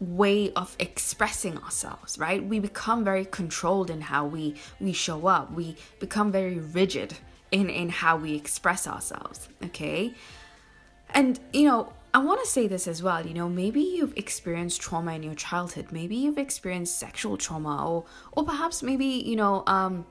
way 0.00 0.52
of 0.52 0.76
expressing 0.78 1.58
ourselves 1.58 2.18
right? 2.18 2.44
We 2.44 2.58
become 2.60 3.04
very 3.04 3.24
controlled 3.24 3.90
in 3.90 4.00
how 4.00 4.26
we 4.26 4.54
we 4.80 4.92
show 4.92 5.26
up. 5.26 5.52
We 5.52 5.76
become 5.98 6.30
very 6.30 6.58
rigid 6.58 7.14
in 7.50 7.68
in 7.70 7.88
how 7.88 8.16
we 8.16 8.34
express 8.34 8.86
ourselves 8.86 9.48
okay? 9.64 10.14
And 11.10 11.40
you 11.52 11.64
know 11.64 11.92
i 12.14 12.18
want 12.18 12.40
to 12.40 12.46
say 12.46 12.66
this 12.66 12.86
as 12.86 13.02
well 13.02 13.26
you 13.26 13.34
know 13.34 13.48
maybe 13.48 13.80
you've 13.80 14.16
experienced 14.16 14.80
trauma 14.80 15.14
in 15.14 15.22
your 15.22 15.34
childhood 15.34 15.86
maybe 15.90 16.16
you've 16.16 16.38
experienced 16.38 16.98
sexual 16.98 17.36
trauma 17.36 17.86
or 17.86 18.04
or 18.32 18.44
perhaps 18.44 18.82
maybe 18.82 19.04
you 19.04 19.36
know 19.36 19.62
um 19.66 20.04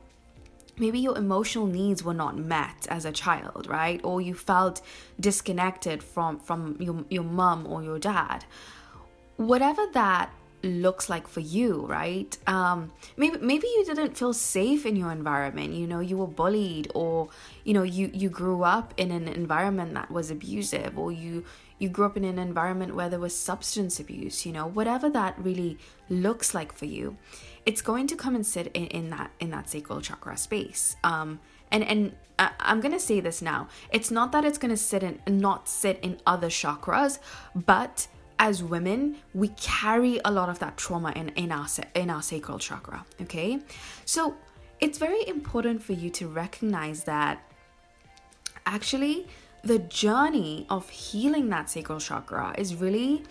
maybe 0.80 1.00
your 1.00 1.18
emotional 1.18 1.66
needs 1.66 2.04
were 2.04 2.14
not 2.14 2.38
met 2.38 2.88
as 2.90 3.06
a 3.06 3.12
child 3.12 3.68
right? 3.68 4.00
Or 4.04 4.22
you 4.22 4.34
felt 4.34 4.82
disconnected 5.20 6.04
from 6.04 6.40
from 6.40 6.78
your 6.80 7.06
your 7.10 7.24
mom 7.24 7.68
or 7.68 7.84
your 7.84 8.00
dad. 8.00 8.46
Whatever 9.38 9.86
that 9.94 10.32
looks 10.64 11.08
like 11.10 11.28
for 11.28 11.40
you 11.40 11.86
right? 11.86 12.38
Um 12.48 12.92
maybe 13.16 13.38
maybe 13.40 13.68
you 13.68 13.86
didn't 13.86 14.18
feel 14.18 14.34
safe 14.34 14.86
in 14.86 14.96
your 14.96 15.12
environment 15.12 15.74
you 15.74 15.88
know 15.88 16.00
you 16.00 16.18
were 16.18 16.28
bullied 16.28 16.92
or 16.96 17.30
you 17.64 17.74
know 17.74 17.84
you 17.84 18.10
you 18.14 18.30
grew 18.30 18.64
up 18.64 18.94
in 18.98 19.12
an 19.12 19.28
environment 19.28 19.94
that 19.94 20.12
was 20.12 20.32
abusive 20.32 20.98
or 20.98 21.12
you 21.12 21.44
you 21.80 21.90
grew 21.90 22.06
up 22.06 22.18
in 22.18 22.24
an 22.24 22.40
environment 22.40 22.96
where 22.96 23.10
there 23.10 23.20
was 23.20 23.36
substance 23.36 24.00
abuse 24.00 24.46
you 24.46 24.52
know 24.52 24.68
whatever 24.68 25.10
that 25.10 25.38
really 25.38 25.78
looks 26.10 26.54
like 26.54 26.72
for 26.74 26.86
you 26.86 27.18
it's 27.66 27.82
going 27.82 28.08
to 28.08 28.16
come 28.16 28.36
and 28.36 28.46
sit 28.46 28.68
in, 28.74 28.88
in 28.88 29.10
that 29.10 29.32
in 29.40 29.50
that 29.50 29.70
sacral 29.70 30.02
chakra 30.02 30.38
space 30.38 30.96
um 31.04 31.40
and 31.72 31.84
and 31.84 32.16
I, 32.40 32.52
i'm 32.60 32.82
gonna 32.82 33.00
say 33.00 33.20
this 33.20 33.42
now 33.42 33.68
it's 33.92 34.12
not 34.12 34.32
that 34.32 34.46
it's 34.46 34.58
gonna 34.58 34.78
sit 34.78 35.04
in 35.04 35.20
not 35.28 35.68
sit 35.68 36.00
in 36.02 36.20
other 36.26 36.50
chakras 36.50 37.20
but 37.56 38.08
as 38.40 38.64
women, 38.64 39.18
we 39.34 39.50
carry 39.50 40.20
a 40.24 40.32
lot 40.32 40.50
of 40.50 40.60
that 40.60 40.78
trauma 40.78 41.12
in, 41.16 41.30
in 41.30 41.52
our 41.52 41.68
in 41.96 42.10
our 42.10 42.22
sacral 42.22 42.60
chakra. 42.60 43.06
Okay, 43.22 43.60
so 44.06 44.36
it's 44.80 44.98
very 44.98 45.28
important 45.28 45.82
for 45.82 45.94
you 45.94 46.10
to 46.12 46.28
recognize 46.28 47.04
that 47.06 47.42
actually 48.66 49.28
the 49.68 49.80
journey 49.80 50.66
of 50.70 50.90
healing 50.90 51.50
that 51.50 51.70
sacral 51.70 52.00
chakra 52.00 52.56
is 52.58 52.76
really 52.76 53.24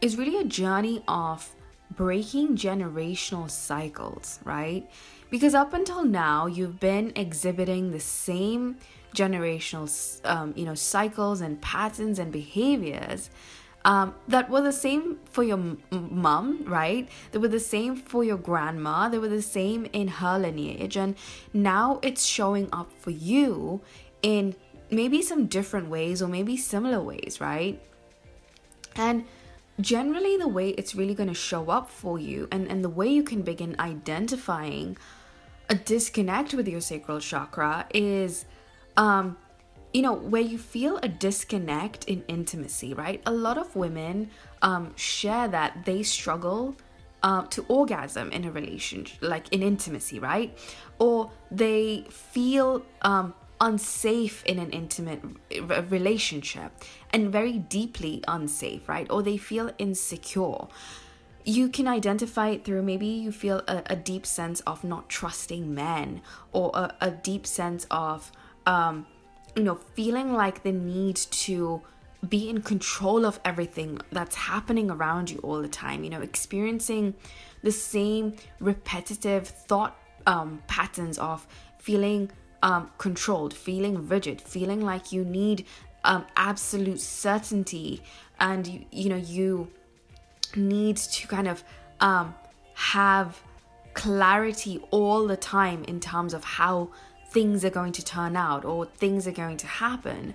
is 0.00 0.16
really 0.16 0.38
a 0.38 0.44
journey 0.44 1.02
of 1.08 1.50
breaking 1.96 2.56
generational 2.56 3.50
cycles, 3.50 4.38
right? 4.44 4.88
Because 5.30 5.54
up 5.54 5.72
until 5.74 6.04
now, 6.04 6.46
you've 6.46 6.78
been 6.78 7.12
exhibiting 7.16 7.90
the 7.90 7.98
same 7.98 8.76
generational, 9.14 9.88
um, 10.24 10.52
you 10.56 10.64
know, 10.64 10.76
cycles 10.76 11.40
and 11.40 11.60
patterns 11.60 12.18
and 12.18 12.30
behaviors 12.30 13.30
um, 13.84 14.14
that 14.28 14.48
were 14.50 14.60
the 14.60 14.72
same 14.72 15.18
for 15.24 15.42
your 15.42 15.76
mom, 15.90 16.64
right? 16.66 17.08
They 17.32 17.38
were 17.38 17.48
the 17.48 17.60
same 17.60 17.96
for 17.96 18.22
your 18.22 18.36
grandma. 18.36 19.08
They 19.08 19.18
were 19.18 19.28
the 19.28 19.42
same 19.42 19.86
in 19.92 20.08
her 20.08 20.38
lineage. 20.38 20.96
And 20.96 21.16
now 21.52 21.98
it's 22.02 22.24
showing 22.24 22.68
up 22.72 22.92
for 22.92 23.10
you 23.10 23.80
in 24.22 24.54
maybe 24.90 25.22
some 25.22 25.46
different 25.46 25.88
ways 25.88 26.22
or 26.22 26.28
maybe 26.28 26.56
similar 26.56 27.00
ways, 27.00 27.38
right? 27.40 27.80
And 28.96 29.24
generally, 29.80 30.36
the 30.36 30.48
way 30.48 30.70
it's 30.70 30.94
really 30.94 31.14
going 31.14 31.28
to 31.28 31.34
show 31.34 31.70
up 31.70 31.90
for 31.90 32.18
you 32.18 32.48
and, 32.50 32.68
and 32.68 32.84
the 32.84 32.88
way 32.88 33.08
you 33.08 33.22
can 33.22 33.42
begin 33.42 33.76
identifying 33.78 34.96
a 35.68 35.74
disconnect 35.74 36.54
with 36.54 36.66
your 36.66 36.80
sacral 36.80 37.20
chakra 37.20 37.86
is 37.92 38.46
um, 38.96 39.36
you 39.92 40.02
know, 40.02 40.14
where 40.14 40.42
you 40.42 40.58
feel 40.58 40.98
a 41.02 41.08
disconnect 41.08 42.04
in 42.04 42.22
intimacy, 42.28 42.92
right? 42.92 43.22
A 43.24 43.32
lot 43.32 43.56
of 43.56 43.74
women 43.74 44.30
um, 44.60 44.94
share 44.96 45.48
that 45.48 45.84
they 45.84 46.02
struggle 46.02 46.76
uh, 47.22 47.42
to 47.46 47.64
orgasm 47.68 48.30
in 48.30 48.44
a 48.44 48.50
relationship, 48.50 49.18
like 49.22 49.52
in 49.52 49.62
intimacy, 49.62 50.18
right? 50.18 50.56
Or 50.98 51.30
they 51.50 52.04
feel 52.10 52.84
um, 53.02 53.34
unsafe 53.60 54.44
in 54.44 54.58
an 54.58 54.70
intimate 54.70 55.22
relationship 55.90 56.72
and 57.10 57.32
very 57.32 57.58
deeply 57.58 58.22
unsafe, 58.28 58.88
right? 58.88 59.06
Or 59.10 59.22
they 59.22 59.36
feel 59.36 59.70
insecure. 59.78 60.66
You 61.44 61.68
can 61.68 61.88
identify 61.88 62.48
it 62.48 62.64
through 62.64 62.82
maybe 62.82 63.06
you 63.06 63.32
feel 63.32 63.62
a, 63.66 63.82
a 63.86 63.96
deep 63.96 64.26
sense 64.26 64.60
of 64.60 64.84
not 64.84 65.08
trusting 65.08 65.74
men 65.74 66.20
or 66.52 66.70
a, 66.74 66.94
a 67.00 67.10
deep 67.10 67.46
sense 67.46 67.86
of, 67.90 68.30
um, 68.66 69.06
you 69.56 69.62
know, 69.62 69.76
feeling 69.94 70.34
like 70.34 70.62
the 70.62 70.72
need 70.72 71.16
to 71.16 71.80
be 72.28 72.50
in 72.50 72.60
control 72.62 73.24
of 73.24 73.38
everything 73.44 73.98
that's 74.10 74.34
happening 74.34 74.90
around 74.90 75.30
you 75.30 75.38
all 75.38 75.62
the 75.62 75.68
time, 75.68 76.04
you 76.04 76.10
know, 76.10 76.20
experiencing 76.20 77.14
the 77.62 77.72
same 77.72 78.34
repetitive 78.60 79.46
thought 79.46 79.96
um, 80.26 80.62
patterns 80.66 81.18
of 81.18 81.46
feeling 81.78 82.30
um, 82.62 82.90
controlled, 82.98 83.54
feeling 83.54 84.08
rigid, 84.08 84.40
feeling 84.40 84.80
like 84.80 85.12
you 85.12 85.24
need 85.24 85.66
um, 86.04 86.24
absolute 86.36 87.00
certainty, 87.00 88.02
and 88.40 88.66
you, 88.66 88.84
you 88.90 89.08
know, 89.08 89.16
you 89.16 89.70
need 90.56 90.96
to 90.96 91.28
kind 91.28 91.48
of 91.48 91.62
um, 92.00 92.34
have 92.74 93.40
clarity 93.94 94.80
all 94.90 95.26
the 95.26 95.36
time 95.36 95.84
in 95.84 96.00
terms 96.00 96.32
of 96.32 96.44
how 96.44 96.88
things 97.30 97.64
are 97.64 97.70
going 97.70 97.92
to 97.92 98.04
turn 98.04 98.36
out 98.36 98.64
or 98.64 98.86
things 98.86 99.26
are 99.26 99.32
going 99.32 99.56
to 99.56 99.66
happen. 99.66 100.34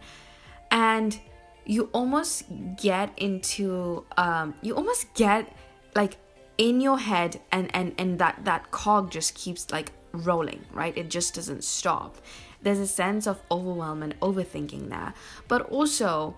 And 0.69 1.19
you 1.65 1.89
almost 1.93 2.43
get 2.81 3.11
into, 3.17 4.05
um, 4.17 4.53
you 4.61 4.75
almost 4.75 5.13
get 5.13 5.55
like 5.95 6.17
in 6.57 6.81
your 6.81 6.99
head 6.99 7.39
and, 7.51 7.73
and, 7.73 7.95
and 7.97 8.19
that, 8.19 8.43
that 8.43 8.71
cog 8.71 9.11
just 9.11 9.33
keeps 9.33 9.71
like 9.71 9.91
rolling, 10.13 10.63
right? 10.71 10.95
It 10.97 11.09
just 11.09 11.33
doesn't 11.33 11.63
stop. 11.63 12.17
There's 12.61 12.79
a 12.79 12.87
sense 12.87 13.27
of 13.27 13.41
overwhelm 13.51 14.03
and 14.03 14.17
overthinking 14.21 14.89
there. 14.89 15.13
But 15.47 15.63
also, 15.63 16.35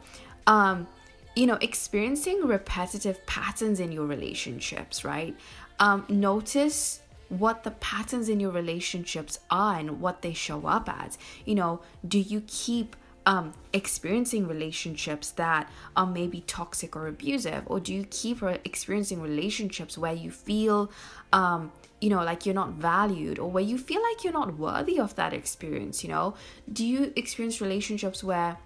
um, 0.47 0.87
you 1.35 1.45
know, 1.45 1.57
experiencing 1.61 2.47
repetitive 2.47 3.25
patterns 3.25 3.79
in 3.79 3.91
your 3.91 4.05
relationships, 4.05 5.03
right? 5.03 5.35
Um, 5.79 6.05
notice 6.07 7.01
what 7.29 7.63
the 7.63 7.71
patterns 7.71 8.29
in 8.29 8.39
your 8.39 8.51
relationships 8.51 9.39
are 9.49 9.77
and 9.77 9.99
what 9.99 10.21
they 10.21 10.33
show 10.33 10.65
up 10.65 10.89
as. 11.03 11.17
You 11.43 11.55
know, 11.55 11.81
do 12.07 12.19
you 12.19 12.43
keep 12.47 12.95
um, 13.25 13.53
experiencing 13.73 14.47
relationships 14.47 15.31
that 15.31 15.69
are 15.97 16.05
maybe 16.05 16.41
toxic 16.41 16.95
or 16.95 17.07
abusive, 17.07 17.63
or 17.65 17.79
do 17.79 17.93
you 17.93 18.05
keep 18.09 18.43
experiencing 18.63 19.21
relationships 19.21 19.97
where 19.97 20.13
you 20.13 20.29
feel, 20.31 20.91
um, 21.33 21.71
you 22.01 22.09
know, 22.09 22.23
like 22.23 22.45
you're 22.45 22.55
not 22.55 22.71
valued, 22.73 23.39
or 23.39 23.49
where 23.49 23.63
you 23.63 23.77
feel 23.77 24.01
like 24.01 24.23
you're 24.23 24.33
not 24.33 24.57
worthy 24.57 24.99
of 24.99 25.15
that 25.15 25.33
experience? 25.33 26.03
You 26.03 26.09
know, 26.09 26.35
do 26.71 26.85
you 26.85 27.13
experience 27.15 27.61
relationships 27.61 28.23
where 28.23 28.57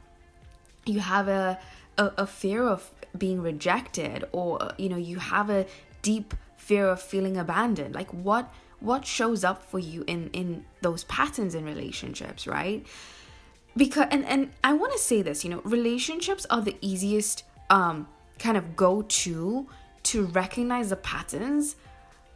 you 0.86 1.00
have 1.00 1.28
a 1.28 1.60
a, 1.98 2.12
a 2.20 2.28
fear 2.28 2.68
of 2.68 2.90
being 3.18 3.42
rejected, 3.42 4.26
or 4.32 4.72
you 4.78 4.90
know, 4.90 4.98
you 4.98 5.20
have 5.20 5.50
a 5.50 5.66
deep 6.02 6.34
fear 6.58 6.88
of 6.88 7.02
feeling 7.02 7.38
abandoned? 7.38 7.96
Like 7.96 8.12
what? 8.12 8.52
what 8.82 9.06
shows 9.06 9.44
up 9.44 9.64
for 9.70 9.80
you 9.80 10.04
in 10.08 10.30
in 10.32 10.66
those 10.82 11.04
patterns 11.06 11.54
in 11.54 11.66
relationships 11.66 12.48
right 12.48 12.86
because 13.76 14.08
and 14.12 14.26
and 14.26 14.52
I 14.64 14.74
want 14.74 14.94
to 14.94 15.00
say 15.00 15.22
this, 15.22 15.44
you 15.44 15.50
know, 15.50 15.62
relationships 15.64 16.46
are 16.50 16.62
the 16.62 16.76
easiest 16.82 17.44
um 17.70 18.08
kind 18.38 18.58
of 18.58 18.76
go 18.76 19.02
to 19.02 19.68
to 20.04 20.26
recognize 20.26 20.90
the 20.90 20.96
patterns 20.96 21.76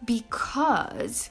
because 0.06 1.30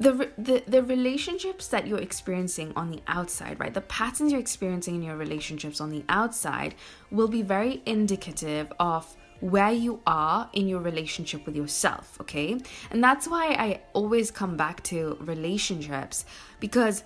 the, 0.00 0.28
the 0.36 0.62
the 0.66 0.82
relationships 0.82 1.68
that 1.68 1.86
you're 1.86 2.00
experiencing 2.00 2.72
on 2.74 2.90
the 2.90 3.00
outside 3.06 3.58
right 3.60 3.72
the 3.72 3.80
patterns 3.82 4.32
you're 4.32 4.40
experiencing 4.40 4.96
in 4.96 5.02
your 5.02 5.16
relationships 5.16 5.80
on 5.80 5.88
the 5.88 6.04
outside 6.08 6.74
will 7.12 7.28
be 7.28 7.42
very 7.42 7.80
indicative 7.86 8.72
of 8.80 9.16
where 9.40 9.70
you 9.72 10.00
are 10.06 10.48
in 10.52 10.66
your 10.66 10.80
relationship 10.80 11.46
with 11.46 11.54
yourself 11.54 12.18
okay? 12.20 12.60
And 12.90 13.02
that's 13.04 13.28
why 13.28 13.54
i 13.58 13.80
always 13.92 14.30
come 14.30 14.56
back 14.56 14.82
to 14.84 15.16
relationships 15.20 16.24
because 16.58 17.04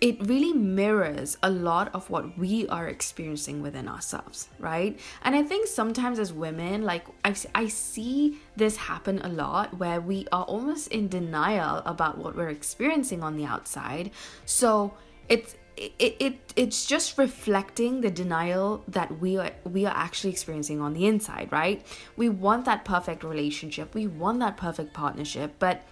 it 0.00 0.20
really 0.26 0.52
mirrors 0.52 1.38
a 1.42 1.50
lot 1.50 1.94
of 1.94 2.10
what 2.10 2.36
we 2.36 2.66
are 2.68 2.88
experiencing 2.88 3.62
within 3.62 3.88
ourselves, 3.88 4.48
right? 4.58 4.98
And 5.22 5.34
I 5.34 5.42
think 5.42 5.66
sometimes 5.66 6.18
as 6.18 6.32
women, 6.32 6.82
like 6.82 7.06
I, 7.24 7.34
I 7.54 7.68
see 7.68 8.38
this 8.56 8.76
happen 8.76 9.20
a 9.22 9.28
lot 9.28 9.78
where 9.78 10.00
we 10.00 10.26
are 10.32 10.44
almost 10.44 10.88
in 10.88 11.08
denial 11.08 11.82
about 11.86 12.18
what 12.18 12.36
we're 12.36 12.48
experiencing 12.48 13.22
on 13.22 13.36
the 13.36 13.44
outside. 13.44 14.10
So 14.44 14.94
it's 15.28 15.56
it, 15.76 16.16
it 16.20 16.52
it's 16.54 16.86
just 16.86 17.18
reflecting 17.18 18.00
the 18.00 18.10
denial 18.10 18.84
that 18.86 19.18
we 19.20 19.36
are 19.38 19.50
we 19.64 19.86
are 19.86 19.96
actually 19.96 20.30
experiencing 20.30 20.80
on 20.80 20.94
the 20.94 21.06
inside 21.06 21.48
right 21.50 21.84
we 22.16 22.28
want 22.28 22.64
that 22.64 22.84
perfect 22.84 23.24
relationship 23.24 23.92
we 23.92 24.06
want 24.06 24.38
that 24.38 24.56
perfect 24.56 24.94
partnership 24.94 25.54
but 25.58 25.82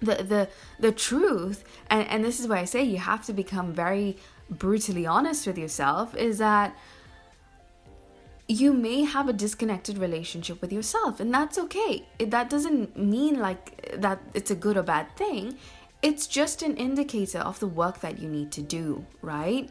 the 0.00 0.14
the 0.16 0.48
the 0.78 0.92
truth 0.92 1.64
and 1.90 2.06
and 2.08 2.24
this 2.24 2.40
is 2.40 2.46
why 2.46 2.58
I 2.58 2.64
say 2.64 2.82
you 2.82 2.98
have 2.98 3.24
to 3.26 3.32
become 3.32 3.72
very 3.72 4.16
brutally 4.50 5.06
honest 5.06 5.46
with 5.46 5.58
yourself 5.58 6.16
is 6.16 6.38
that 6.38 6.76
you 8.46 8.72
may 8.72 9.04
have 9.04 9.28
a 9.28 9.32
disconnected 9.32 9.98
relationship 9.98 10.60
with 10.62 10.72
yourself 10.72 11.20
and 11.20 11.32
that's 11.34 11.58
okay. 11.58 12.06
That 12.18 12.48
doesn't 12.48 12.96
mean 12.96 13.38
like 13.40 14.00
that 14.00 14.20
it's 14.32 14.50
a 14.50 14.54
good 14.54 14.76
or 14.76 14.82
bad 14.82 15.14
thing. 15.16 15.58
It's 16.00 16.26
just 16.26 16.62
an 16.62 16.76
indicator 16.76 17.40
of 17.40 17.58
the 17.60 17.66
work 17.66 18.00
that 18.00 18.18
you 18.18 18.28
need 18.28 18.52
to 18.52 18.62
do 18.62 19.04
right? 19.20 19.68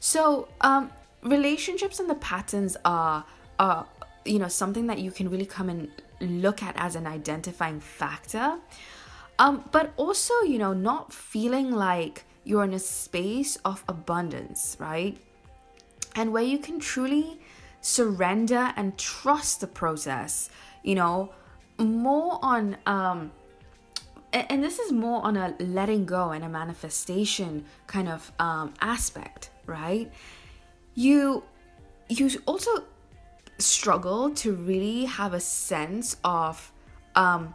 So 0.00 0.48
um 0.60 0.90
relationships 1.22 2.00
and 2.00 2.08
the 2.08 2.16
patterns 2.16 2.76
are 2.84 3.24
are 3.58 3.86
you 4.24 4.38
know 4.38 4.48
something 4.48 4.86
that 4.88 4.98
you 4.98 5.10
can 5.10 5.30
really 5.30 5.46
come 5.46 5.68
and 5.68 5.88
look 6.20 6.62
at 6.62 6.74
as 6.76 6.96
an 6.96 7.06
identifying 7.06 7.78
factor 7.78 8.58
um, 9.38 9.64
but 9.72 9.92
also, 9.96 10.40
you 10.42 10.58
know, 10.58 10.72
not 10.72 11.12
feeling 11.12 11.70
like 11.70 12.24
you're 12.44 12.64
in 12.64 12.74
a 12.74 12.78
space 12.78 13.56
of 13.64 13.84
abundance, 13.88 14.76
right? 14.78 15.18
And 16.14 16.32
where 16.32 16.42
you 16.42 16.58
can 16.58 16.78
truly 16.80 17.40
surrender 17.80 18.72
and 18.76 18.96
trust 18.96 19.60
the 19.60 19.66
process, 19.66 20.50
you 20.82 20.94
know, 20.94 21.32
more 21.78 22.38
on 22.42 22.76
um 22.86 23.30
and 24.32 24.62
this 24.62 24.78
is 24.78 24.92
more 24.92 25.24
on 25.24 25.36
a 25.36 25.54
letting 25.58 26.04
go 26.04 26.30
and 26.30 26.44
a 26.44 26.48
manifestation 26.48 27.64
kind 27.86 28.08
of 28.08 28.30
um, 28.38 28.74
aspect, 28.80 29.50
right? 29.66 30.10
You 30.94 31.42
you 32.08 32.30
also 32.46 32.84
struggle 33.58 34.30
to 34.30 34.52
really 34.52 35.04
have 35.06 35.32
a 35.32 35.40
sense 35.40 36.16
of 36.22 36.72
um, 37.14 37.54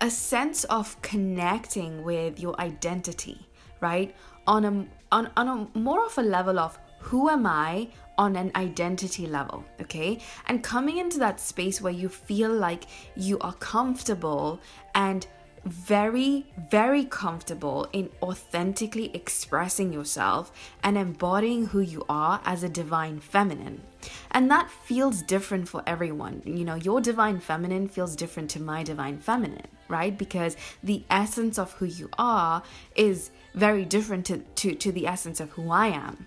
a 0.00 0.10
sense 0.10 0.64
of 0.64 1.00
connecting 1.02 2.02
with 2.02 2.40
your 2.40 2.58
identity, 2.60 3.46
right? 3.80 4.14
On 4.46 4.64
a 4.64 4.86
on, 5.10 5.30
on 5.36 5.48
a 5.48 5.78
more 5.78 6.04
of 6.04 6.18
a 6.18 6.22
level 6.22 6.58
of 6.58 6.78
who 7.00 7.30
am 7.30 7.46
I 7.46 7.88
on 8.18 8.36
an 8.36 8.50
identity 8.56 9.26
level, 9.26 9.64
okay? 9.80 10.18
And 10.46 10.62
coming 10.62 10.98
into 10.98 11.18
that 11.20 11.40
space 11.40 11.80
where 11.80 11.92
you 11.92 12.08
feel 12.08 12.52
like 12.52 12.84
you 13.16 13.38
are 13.38 13.54
comfortable 13.54 14.60
and 14.94 15.26
very, 15.64 16.46
very 16.70 17.04
comfortable 17.04 17.86
in 17.92 18.10
authentically 18.22 19.10
expressing 19.14 19.92
yourself 19.92 20.52
and 20.82 20.98
embodying 20.98 21.66
who 21.66 21.80
you 21.80 22.04
are 22.08 22.40
as 22.44 22.62
a 22.62 22.68
divine 22.68 23.20
feminine. 23.20 23.82
And 24.30 24.50
that 24.50 24.70
feels 24.70 25.22
different 25.22 25.68
for 25.68 25.82
everyone. 25.86 26.42
You 26.44 26.64
know, 26.64 26.74
your 26.74 27.00
divine 27.00 27.40
feminine 27.40 27.88
feels 27.88 28.16
different 28.16 28.50
to 28.50 28.60
my 28.60 28.82
divine 28.82 29.18
feminine, 29.18 29.66
right? 29.88 30.16
Because 30.16 30.56
the 30.82 31.02
essence 31.10 31.58
of 31.58 31.72
who 31.74 31.86
you 31.86 32.08
are 32.18 32.62
is 32.96 33.30
very 33.54 33.84
different 33.84 34.26
to, 34.26 34.38
to, 34.38 34.74
to 34.74 34.92
the 34.92 35.06
essence 35.06 35.40
of 35.40 35.50
who 35.50 35.70
I 35.70 35.88
am, 35.88 36.26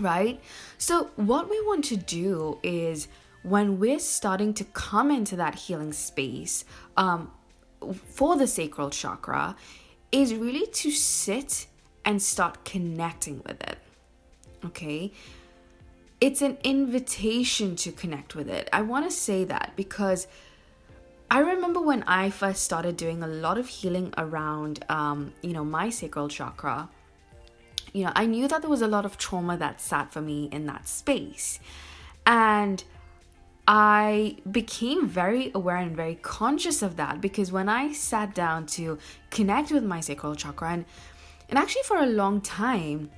right? 0.00 0.40
So, 0.78 1.10
what 1.16 1.48
we 1.48 1.60
want 1.62 1.84
to 1.86 1.96
do 1.96 2.58
is 2.62 3.08
when 3.42 3.78
we're 3.78 3.98
starting 3.98 4.54
to 4.54 4.64
come 4.64 5.10
into 5.10 5.36
that 5.36 5.54
healing 5.54 5.92
space, 5.92 6.64
um, 6.96 7.30
for 7.92 8.36
the 8.36 8.46
sacral 8.46 8.90
chakra 8.90 9.56
is 10.10 10.34
really 10.34 10.66
to 10.66 10.90
sit 10.90 11.66
and 12.04 12.22
start 12.22 12.64
connecting 12.64 13.42
with 13.46 13.62
it. 13.62 13.78
Okay? 14.64 15.12
It's 16.24 16.40
an 16.40 16.56
invitation 16.64 17.76
to 17.76 17.92
connect 17.92 18.34
with 18.34 18.48
it. 18.48 18.70
I 18.72 18.80
want 18.80 19.04
to 19.04 19.14
say 19.14 19.44
that 19.44 19.72
because 19.76 20.26
I 21.30 21.40
remember 21.40 21.82
when 21.82 22.02
I 22.04 22.30
first 22.30 22.62
started 22.64 22.96
doing 22.96 23.22
a 23.22 23.26
lot 23.26 23.58
of 23.58 23.68
healing 23.68 24.14
around, 24.16 24.86
um, 24.88 25.34
you 25.42 25.52
know, 25.52 25.66
my 25.66 25.90
sacral 25.90 26.28
chakra. 26.28 26.88
You 27.92 28.04
know, 28.06 28.12
I 28.14 28.24
knew 28.24 28.48
that 28.48 28.62
there 28.62 28.70
was 28.70 28.80
a 28.80 28.88
lot 28.88 29.04
of 29.04 29.18
trauma 29.18 29.58
that 29.58 29.82
sat 29.82 30.14
for 30.14 30.22
me 30.22 30.48
in 30.50 30.64
that 30.64 30.88
space. 30.88 31.60
And 32.24 32.82
I 33.68 34.38
became 34.50 35.06
very 35.06 35.50
aware 35.54 35.76
and 35.76 35.94
very 35.94 36.14
conscious 36.14 36.80
of 36.80 36.96
that 36.96 37.20
because 37.20 37.52
when 37.52 37.68
I 37.68 37.92
sat 37.92 38.34
down 38.34 38.64
to 38.78 38.96
connect 39.28 39.70
with 39.70 39.84
my 39.84 40.00
sacral 40.00 40.36
chakra 40.36 40.70
and 40.70 40.86
and 41.50 41.58
actually 41.58 41.82
for 41.82 41.98
a 41.98 42.06
long 42.06 42.40
time 42.40 43.10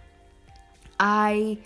I 0.99 1.59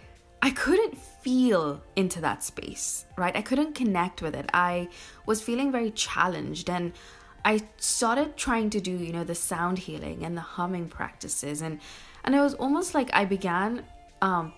I 0.43 0.51
couldn't 0.51 0.97
feel 0.97 1.83
into 1.97 2.21
that 2.23 2.43
space, 2.43 3.05
right? 3.17 3.37
I 3.37 3.43
couldn't 3.43 3.75
connect 3.75 4.23
with 4.23 4.35
it. 4.35 4.49
I 4.55 4.89
was 5.27 5.43
feeling 5.43 5.71
very 5.71 5.91
challenged 5.91 6.71
and 6.71 6.93
I 7.45 7.63
started 7.77 8.37
trying 8.37 8.71
to 8.71 8.81
do, 8.81 8.93
you 8.93 9.13
know, 9.13 9.25
the 9.25 9.35
sound 9.35 9.79
healing 9.79 10.25
and 10.25 10.37
the 10.37 10.43
humming 10.43 10.89
practices 10.89 11.63
and 11.63 11.81
and 12.25 12.35
it 12.35 12.41
was 12.41 12.55
almost 12.55 12.95
like 12.95 13.11
I 13.13 13.25
began 13.25 13.85
um 14.23 14.53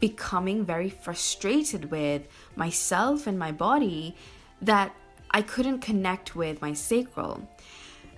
becoming 0.00 0.64
very 0.64 0.90
frustrated 0.90 1.90
with 1.90 2.22
myself 2.56 3.26
and 3.26 3.38
my 3.38 3.52
body 3.52 4.14
that 4.62 4.94
I 5.30 5.42
couldn't 5.42 5.80
connect 5.80 6.36
with 6.36 6.60
my 6.60 6.72
sacral. 6.74 7.48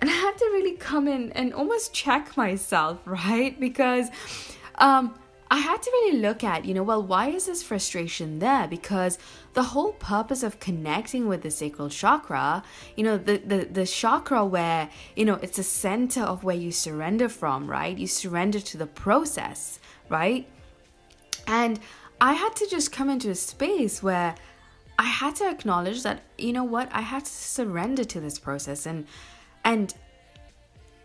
And 0.01 0.11
I 0.11 0.13
had 0.13 0.37
to 0.37 0.45
really 0.53 0.77
come 0.77 1.09
in 1.09 1.33
and 1.33 1.55
almost 1.55 1.95
check 1.95 2.37
myself, 2.37 2.99
right? 3.07 3.59
Because 3.59 4.09
um, 4.77 5.19
I 5.49 5.59
had 5.59 5.81
to 5.81 5.91
really 5.91 6.19
look 6.19 6.43
at, 6.43 6.65
you 6.65 6.75
know, 6.75 6.83
well, 6.83 7.03
why 7.03 7.29
is 7.29 7.47
this 7.47 7.63
frustration 7.63 8.41
there? 8.41 8.67
Because 8.67 9.19
the 9.55 9.63
whole 9.63 9.93
purpose 9.93 10.43
of 10.43 10.59
connecting 10.59 11.29
with 11.29 11.43
the 11.43 11.51
sacral 11.51 11.89
chakra, 11.89 12.65
you 12.97 13.05
know, 13.05 13.17
the, 13.17 13.37
the, 13.39 13.65
the 13.65 13.87
chakra 13.87 14.45
where, 14.45 14.91
you 15.15 15.25
know, 15.25 15.35
it's 15.43 15.57
the 15.57 15.63
center 15.63 16.23
of 16.23 16.43
where 16.43 16.57
you 16.57 16.73
surrender 16.73 17.29
from, 17.29 17.71
right? 17.71 17.97
You 17.97 18.09
surrender 18.09 18.59
to 18.61 18.77
the 18.77 18.87
process, 18.87 19.79
right? 20.09 20.49
And 21.47 21.79
I 22.21 22.33
had 22.33 22.57
to 22.57 22.67
just 22.67 22.91
come 22.91 23.09
into 23.09 23.31
a 23.31 23.35
space 23.35 24.03
where 24.03 24.35
I 24.99 25.05
had 25.05 25.37
to 25.37 25.49
acknowledge 25.49 26.03
that 26.03 26.23
you 26.39 26.53
know 26.53 26.65
what 26.65 26.89
I 26.93 27.03
had 27.03 27.25
to 27.25 27.31
surrender 27.31 28.05
to 28.05 28.21
this 28.21 28.39
process 28.39 28.87
and 28.87 29.07
and 29.65 29.95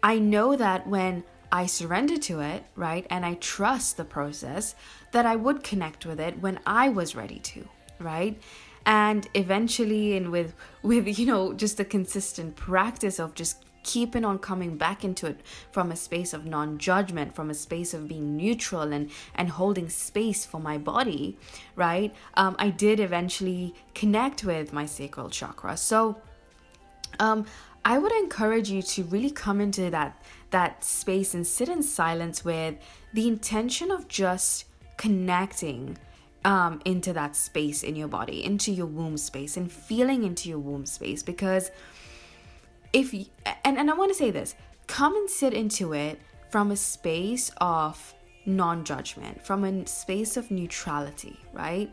I 0.01 0.17
know 0.17 0.55
that 0.55 0.87
when 0.87 1.23
I 1.51 1.65
surrender 1.65 2.17
to 2.17 2.39
it, 2.39 2.63
right, 2.75 3.05
and 3.09 3.25
I 3.25 3.33
trust 3.35 3.97
the 3.97 4.05
process, 4.05 4.75
that 5.11 5.25
I 5.25 5.35
would 5.35 5.63
connect 5.63 6.05
with 6.05 6.19
it 6.19 6.39
when 6.39 6.59
I 6.65 6.89
was 6.89 7.15
ready 7.15 7.39
to, 7.39 7.67
right? 7.99 8.41
And 8.85 9.27
eventually 9.33 10.15
and 10.17 10.31
with 10.31 10.55
with 10.81 11.19
you 11.19 11.25
know 11.25 11.53
just 11.53 11.79
a 11.79 11.85
consistent 11.85 12.55
practice 12.55 13.19
of 13.19 13.35
just 13.35 13.63
keeping 13.83 14.23
on 14.23 14.37
coming 14.37 14.77
back 14.77 15.03
into 15.03 15.27
it 15.27 15.39
from 15.71 15.91
a 15.91 15.95
space 15.95 16.33
of 16.33 16.45
non-judgment 16.45 17.35
from 17.35 17.49
a 17.49 17.53
space 17.53 17.93
of 17.93 18.07
being 18.07 18.37
neutral 18.37 18.93
and 18.93 19.09
and 19.35 19.49
holding 19.49 19.89
space 19.89 20.45
for 20.45 20.59
my 20.59 20.77
body 20.77 21.37
right 21.75 22.13
um, 22.35 22.55
i 22.59 22.69
did 22.69 22.99
eventually 22.99 23.73
connect 23.95 24.43
with 24.43 24.71
my 24.71 24.85
sacral 24.85 25.29
chakra 25.29 25.75
so 25.75 26.15
um, 27.19 27.45
i 27.83 27.97
would 27.97 28.11
encourage 28.11 28.69
you 28.69 28.81
to 28.81 29.03
really 29.05 29.31
come 29.31 29.59
into 29.59 29.89
that 29.89 30.21
that 30.51 30.83
space 30.83 31.33
and 31.33 31.45
sit 31.45 31.69
in 31.69 31.81
silence 31.81 32.45
with 32.45 32.75
the 33.13 33.27
intention 33.27 33.91
of 33.91 34.07
just 34.07 34.65
connecting 34.97 35.97
um, 36.43 36.81
into 36.85 37.13
that 37.13 37.35
space 37.35 37.83
in 37.83 37.95
your 37.95 38.07
body, 38.07 38.43
into 38.43 38.71
your 38.71 38.85
womb 38.85 39.17
space, 39.17 39.57
and 39.57 39.71
feeling 39.71 40.23
into 40.23 40.49
your 40.49 40.59
womb 40.59 40.85
space. 40.85 41.23
Because 41.23 41.71
if, 42.93 43.13
you, 43.13 43.25
and, 43.63 43.77
and 43.77 43.89
I 43.89 43.93
want 43.93 44.11
to 44.11 44.17
say 44.17 44.31
this 44.31 44.55
come 44.87 45.15
and 45.15 45.29
sit 45.29 45.53
into 45.53 45.93
it 45.93 46.19
from 46.49 46.71
a 46.71 46.75
space 46.75 47.51
of 47.57 48.13
non 48.45 48.83
judgment, 48.83 49.45
from 49.45 49.63
a 49.63 49.85
space 49.87 50.35
of 50.35 50.51
neutrality, 50.51 51.39
right? 51.53 51.91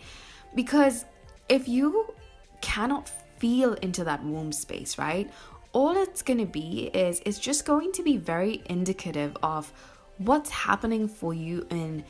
Because 0.54 1.04
if 1.48 1.68
you 1.68 2.14
cannot 2.60 3.10
feel 3.38 3.74
into 3.74 4.04
that 4.04 4.24
womb 4.24 4.52
space, 4.52 4.98
right? 4.98 5.30
All 5.72 5.96
it's 5.96 6.22
going 6.22 6.38
to 6.38 6.46
be 6.46 6.90
is 6.94 7.20
it's 7.26 7.38
just 7.38 7.64
going 7.64 7.92
to 7.92 8.02
be 8.02 8.16
very 8.16 8.62
indicative 8.66 9.36
of 9.42 9.72
what's 10.18 10.50
happening 10.50 11.08
for 11.08 11.32
you 11.32 11.66
in 11.70 12.04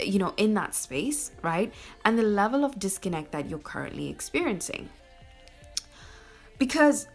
you 0.00 0.18
know 0.18 0.34
in 0.36 0.54
that 0.54 0.74
space 0.74 1.32
right? 1.42 1.72
And 2.04 2.18
the 2.18 2.22
level 2.22 2.64
of 2.64 2.78
disconnect 2.78 3.32
that 3.32 3.48
you're 3.48 3.58
currently 3.58 4.08
experiencing. 4.08 4.88
Because 6.58 7.08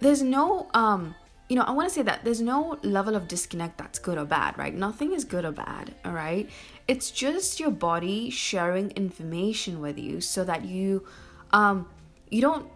there's 0.00 0.22
no 0.22 0.68
um 0.74 1.14
you 1.48 1.56
know 1.56 1.62
i 1.62 1.70
want 1.70 1.88
to 1.88 1.94
say 1.94 2.02
that 2.02 2.24
there's 2.24 2.40
no 2.40 2.78
level 2.82 3.14
of 3.14 3.28
disconnect 3.28 3.78
that's 3.78 3.98
good 3.98 4.18
or 4.18 4.24
bad 4.24 4.56
right? 4.58 4.74
Nothing 4.74 5.12
is 5.12 5.24
good 5.24 5.44
or 5.44 5.52
bad 5.52 5.94
all 6.04 6.12
right? 6.12 6.48
It's 6.88 7.10
just 7.10 7.60
your 7.60 7.70
body 7.70 8.30
sharing 8.30 8.90
information 8.92 9.80
with 9.80 9.98
you 9.98 10.20
so 10.20 10.44
that 10.44 10.64
you 10.64 11.06
um 11.52 11.88
you 12.30 12.40
don't 12.40 12.66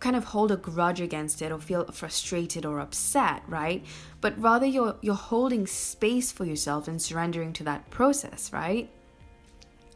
kind 0.00 0.16
of 0.16 0.24
hold 0.24 0.50
a 0.50 0.56
grudge 0.56 1.00
against 1.00 1.42
it 1.42 1.52
or 1.52 1.58
feel 1.58 1.84
frustrated 1.92 2.66
or 2.66 2.80
upset, 2.80 3.42
right? 3.46 3.84
But 4.20 4.40
rather 4.40 4.66
you're 4.66 4.96
you're 5.00 5.14
holding 5.14 5.66
space 5.66 6.32
for 6.32 6.44
yourself 6.44 6.88
and 6.88 7.00
surrendering 7.00 7.52
to 7.54 7.64
that 7.64 7.88
process, 7.90 8.52
right? 8.52 8.90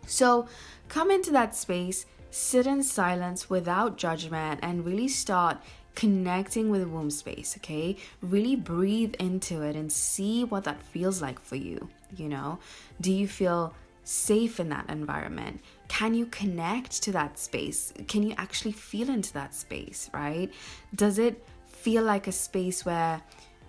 So, 0.07 0.47
come 0.89 1.11
into 1.11 1.31
that 1.33 1.57
space, 1.57 2.05
sit 2.31 2.67
in 2.67 2.83
silence 2.83 3.49
without 3.49 3.97
judgment 3.97 4.61
and 4.63 4.85
really 4.85 5.09
start 5.09 5.59
connecting 5.95 6.71
with 6.71 6.83
the 6.83 6.89
womb 6.89 7.11
space, 7.11 7.57
okay? 7.57 7.97
Really 8.21 8.57
breathe 8.57 9.15
into 9.19 9.63
it 9.63 9.77
and 9.77 9.91
see 9.91 10.45
what 10.45 10.65
that 10.65 10.83
feels 10.83 11.23
like 11.23 11.41
for 11.41 11.57
you, 11.57 11.89
you 12.15 12.29
know? 12.29 12.59
Do 13.01 13.13
you 13.13 13.29
feel 13.29 13.75
safe 14.05 14.61
in 14.61 14.69
that 14.69 14.89
environment? 14.89 15.61
Can 15.89 16.15
you 16.15 16.27
connect 16.27 17.03
to 17.03 17.13
that 17.13 17.39
space? 17.39 17.93
Can 18.07 18.23
you 18.23 18.35
actually 18.39 18.73
feel 18.73 19.11
into 19.11 19.33
that 19.35 19.55
space, 19.55 20.11
right? 20.13 20.53
Does 20.95 21.19
it 21.19 21.45
feel 21.67 22.03
like 22.03 22.27
a 22.27 22.33
space 22.33 22.85
where 22.85 23.23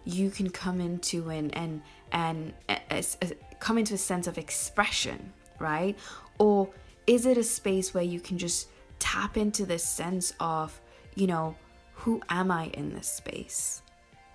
you 0.05 0.29
can 0.29 0.49
come 0.49 0.79
into 0.79 1.29
and 1.29 1.55
and 1.57 1.81
and 2.11 2.53
a, 2.69 3.03
a, 3.21 3.27
come 3.59 3.77
into 3.77 3.95
a 3.95 3.97
sense 3.97 4.27
of 4.27 4.37
expression, 4.37 5.33
right? 5.59 5.97
Or 6.37 6.69
is 7.07 7.25
it 7.25 7.37
a 7.37 7.43
space 7.43 7.93
where 7.93 8.03
you 8.03 8.19
can 8.19 8.37
just 8.37 8.69
tap 8.99 9.37
into 9.37 9.65
this 9.65 9.83
sense 9.83 10.33
of, 10.39 10.79
you 11.15 11.27
know, 11.27 11.55
who 11.93 12.21
am 12.29 12.51
I 12.51 12.67
in 12.67 12.93
this 12.93 13.07
space, 13.07 13.81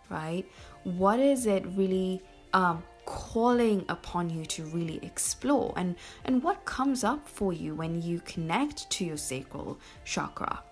right? 0.09 0.45
What 0.85 1.21
is 1.21 1.47
it 1.47 1.65
really 1.77 2.23
um, 2.53 2.83
calling 3.07 3.85
upon 3.89 4.31
you 4.31 4.45
to 4.47 4.65
really 4.67 4.99
explore? 5.03 5.73
And 5.77 5.97
and 6.25 6.43
what 6.43 6.65
comes 6.65 7.05
up 7.05 7.29
for 7.29 7.53
you 7.53 7.75
when 7.75 8.03
you 8.03 8.21
connect 8.21 8.89
to 8.91 9.05
your 9.05 9.17
sacral 9.17 9.79
chakra? 10.05 10.63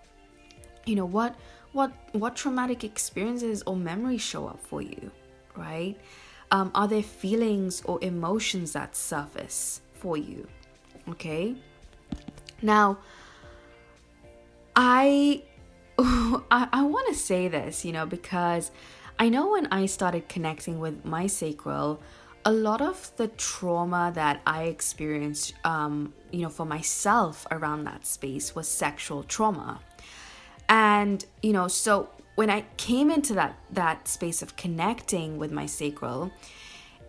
You 0.86 0.96
know 0.96 1.06
what 1.06 1.34
what 1.72 1.92
what 2.12 2.36
traumatic 2.36 2.84
experiences 2.84 3.62
or 3.66 3.76
memories 3.76 4.22
show 4.22 4.46
up 4.46 4.60
for 4.60 4.82
you 4.82 5.10
right? 5.56 5.96
Um, 6.50 6.70
are 6.74 6.88
there 6.88 7.02
feelings 7.02 7.82
or 7.84 7.98
emotions 8.00 8.72
that 8.72 8.96
surface 8.96 9.82
for 9.94 10.16
you 10.16 10.46
okay? 11.08 11.56
Now 12.62 12.98
i 14.78 15.42
i, 15.98 16.68
I 16.72 16.82
want 16.82 17.08
to 17.08 17.14
say 17.14 17.48
this 17.48 17.84
you 17.84 17.92
know 17.92 18.06
because 18.06 18.70
i 19.18 19.28
know 19.28 19.50
when 19.50 19.66
i 19.66 19.86
started 19.86 20.28
connecting 20.28 20.78
with 20.78 21.04
my 21.04 21.26
sacral 21.26 22.00
a 22.44 22.52
lot 22.52 22.80
of 22.80 23.12
the 23.16 23.28
trauma 23.28 24.10
that 24.14 24.40
I 24.46 24.64
experienced, 24.64 25.52
um, 25.64 26.14
you 26.30 26.40
know, 26.40 26.48
for 26.48 26.64
myself 26.64 27.46
around 27.50 27.84
that 27.84 28.06
space 28.06 28.54
was 28.54 28.66
sexual 28.66 29.22
trauma. 29.22 29.80
And, 30.66 31.26
you 31.42 31.52
know, 31.52 31.68
so 31.68 32.08
when 32.36 32.48
I 32.48 32.64
came 32.76 33.10
into 33.10 33.34
that 33.34 33.58
that 33.72 34.08
space 34.08 34.42
of 34.42 34.56
connecting 34.56 35.38
with 35.38 35.50
my 35.52 35.66
sacral, 35.66 36.30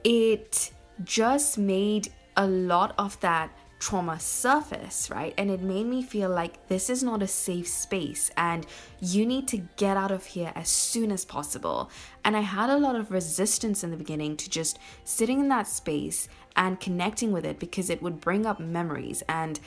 it 0.03 0.71
just 1.03 1.57
made 1.57 2.11
a 2.35 2.47
lot 2.47 2.95
of 2.97 3.19
that 3.19 3.51
trauma 3.79 4.19
surface, 4.19 5.09
right? 5.09 5.33
And 5.37 5.49
it 5.49 5.61
made 5.61 5.85
me 5.87 6.03
feel 6.03 6.29
like 6.29 6.67
this 6.67 6.89
is 6.89 7.01
not 7.01 7.23
a 7.23 7.27
safe 7.27 7.67
space 7.67 8.29
and 8.35 8.67
you 8.99 9.25
need 9.25 9.47
to 9.47 9.57
get 9.77 9.95
out 9.95 10.11
of 10.11 10.25
here 10.25 10.51
as 10.53 10.67
soon 10.67 11.11
as 11.11 11.23
possible. 11.23 11.89
And 12.25 12.35
I 12.35 12.41
had 12.41 12.69
a 12.69 12.77
lot 12.77 12.97
of 12.97 13.09
resistance 13.09 13.83
in 13.83 13.91
the 13.91 13.97
beginning 13.97 14.35
to 14.37 14.49
just 14.49 14.79
sitting 15.05 15.39
in 15.39 15.47
that 15.47 15.67
space 15.67 16.27
and 16.57 16.79
connecting 16.79 17.31
with 17.31 17.45
it 17.45 17.57
because 17.57 17.89
it 17.89 18.01
would 18.01 18.19
bring 18.19 18.45
up 18.45 18.59
memories 18.59 19.23
and 19.29 19.59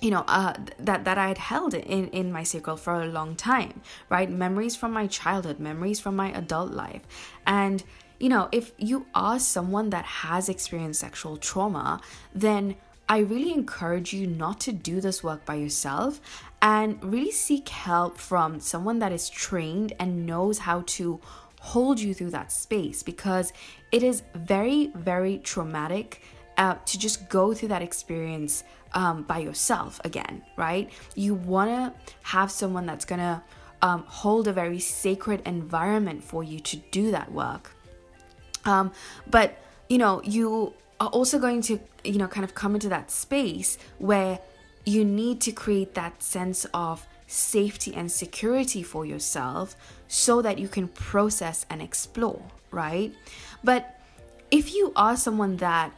you 0.00 0.10
know 0.10 0.24
uh, 0.28 0.52
that 0.78 1.04
that 1.04 1.16
I 1.16 1.28
had 1.28 1.38
held 1.38 1.72
in 1.72 2.08
in 2.08 2.30
my 2.30 2.42
sacral 2.42 2.76
for 2.76 3.00
a 3.00 3.06
long 3.06 3.34
time, 3.34 3.80
right? 4.10 4.28
Memories 4.28 4.76
from 4.76 4.92
my 4.92 5.06
childhood, 5.06 5.58
memories 5.58 6.00
from 6.00 6.16
my 6.16 6.30
adult 6.32 6.72
life, 6.72 7.00
and 7.46 7.82
you 8.20 8.28
know 8.28 8.50
if 8.52 8.72
you 8.76 9.06
are 9.14 9.38
someone 9.38 9.88
that 9.90 10.04
has 10.04 10.50
experienced 10.50 11.00
sexual 11.00 11.38
trauma, 11.38 12.02
then 12.34 12.76
I 13.08 13.18
really 13.18 13.52
encourage 13.52 14.12
you 14.12 14.26
not 14.26 14.60
to 14.60 14.72
do 14.72 15.00
this 15.00 15.22
work 15.22 15.44
by 15.44 15.54
yourself 15.54 16.20
and 16.60 17.02
really 17.04 17.30
seek 17.30 17.68
help 17.68 18.18
from 18.18 18.58
someone 18.58 18.98
that 18.98 19.12
is 19.12 19.28
trained 19.28 19.92
and 20.00 20.26
knows 20.26 20.58
how 20.58 20.82
to 20.86 21.20
hold 21.60 22.00
you 22.00 22.14
through 22.14 22.30
that 22.30 22.50
space 22.50 23.02
because 23.02 23.52
it 23.92 24.02
is 24.02 24.22
very, 24.34 24.90
very 24.94 25.38
traumatic 25.38 26.22
uh, 26.58 26.74
to 26.84 26.98
just 26.98 27.28
go 27.28 27.54
through 27.54 27.68
that 27.68 27.82
experience 27.82 28.64
um, 28.92 29.22
by 29.22 29.38
yourself 29.38 30.00
again, 30.04 30.42
right? 30.56 30.90
You 31.14 31.34
want 31.34 31.70
to 31.70 32.10
have 32.22 32.50
someone 32.50 32.86
that's 32.86 33.04
to 33.20 33.42
um, 33.82 34.04
hold 34.06 34.48
a 34.48 34.52
very 34.52 34.80
sacred 34.80 35.42
environment 35.46 36.24
for 36.24 36.42
you 36.42 36.58
to 36.60 36.76
do 36.90 37.10
that 37.12 37.30
work. 37.30 37.76
Um, 38.64 38.90
but, 39.30 39.58
you 39.88 39.98
know, 39.98 40.22
you 40.24 40.74
are 41.00 41.08
also 41.08 41.38
going 41.38 41.62
to, 41.62 41.78
you 42.04 42.18
know, 42.18 42.28
kind 42.28 42.44
of 42.44 42.54
come 42.54 42.74
into 42.74 42.88
that 42.88 43.10
space 43.10 43.78
where 43.98 44.38
you 44.84 45.04
need 45.04 45.40
to 45.42 45.52
create 45.52 45.94
that 45.94 46.22
sense 46.22 46.64
of 46.72 47.06
safety 47.26 47.94
and 47.94 48.10
security 48.10 48.82
for 48.82 49.04
yourself 49.04 49.76
so 50.08 50.40
that 50.42 50.58
you 50.58 50.68
can 50.68 50.88
process 50.88 51.66
and 51.68 51.82
explore, 51.82 52.40
right? 52.70 53.12
But 53.64 54.00
if 54.50 54.74
you 54.74 54.92
are 54.94 55.16
someone 55.16 55.56
that, 55.56 55.92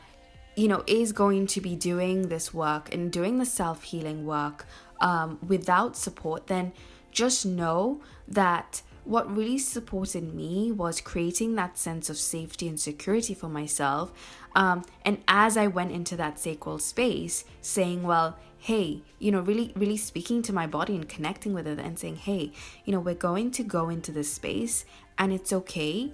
you 0.57 0.69
know, 0.69 0.83
is 0.87 1.13
going 1.13 1.47
to 1.49 1.61
be 1.61 1.77
doing 1.77 2.29
this 2.29 2.53
work 2.55 2.93
and 2.93 3.13
doing 3.13 3.39
the 3.39 3.47
self 3.47 3.83
healing 3.85 4.27
work 4.27 4.67
um, 5.01 5.39
without 5.47 5.97
support, 5.97 6.47
then 6.47 6.73
just 7.13 7.45
know 7.45 8.01
that 8.27 8.83
what 9.09 9.35
really 9.35 9.57
supported 9.57 10.35
me 10.35 10.71
was 10.71 11.01
creating 11.01 11.55
that 11.55 11.79
sense 11.79 12.11
of 12.11 12.19
safety 12.19 12.69
and 12.69 12.79
security 12.79 13.33
for 13.33 13.49
myself. 13.49 14.13
Um, 14.55 14.85
and 15.03 15.23
as 15.27 15.57
I 15.57 15.67
went 15.67 15.93
into 15.93 16.15
that 16.17 16.39
sacral 16.39 16.79
space, 16.79 17.45
saying, 17.63 18.03
well, 18.03 18.37
hey, 18.59 19.01
you 19.19 19.33
know, 19.33 19.41
really, 19.41 19.73
really 19.77 19.97
speaking 19.97 20.43
to 20.43 20.53
my 20.53 20.67
body 20.67 20.95
and 20.95 21.09
connecting 21.09 21.55
with 21.55 21.67
it 21.67 21.79
and 21.79 21.99
saying, 21.99 22.17
hey, 22.17 22.53
you 22.85 22.93
know, 22.93 23.01
we're 23.01 23.15
going 23.15 23.51
to 23.53 23.65
go 23.65 23.89
into 23.89 24.13
this 24.13 24.31
space 24.31 24.85
and 25.17 25.33
it's 25.33 25.55
okay 25.55 26.11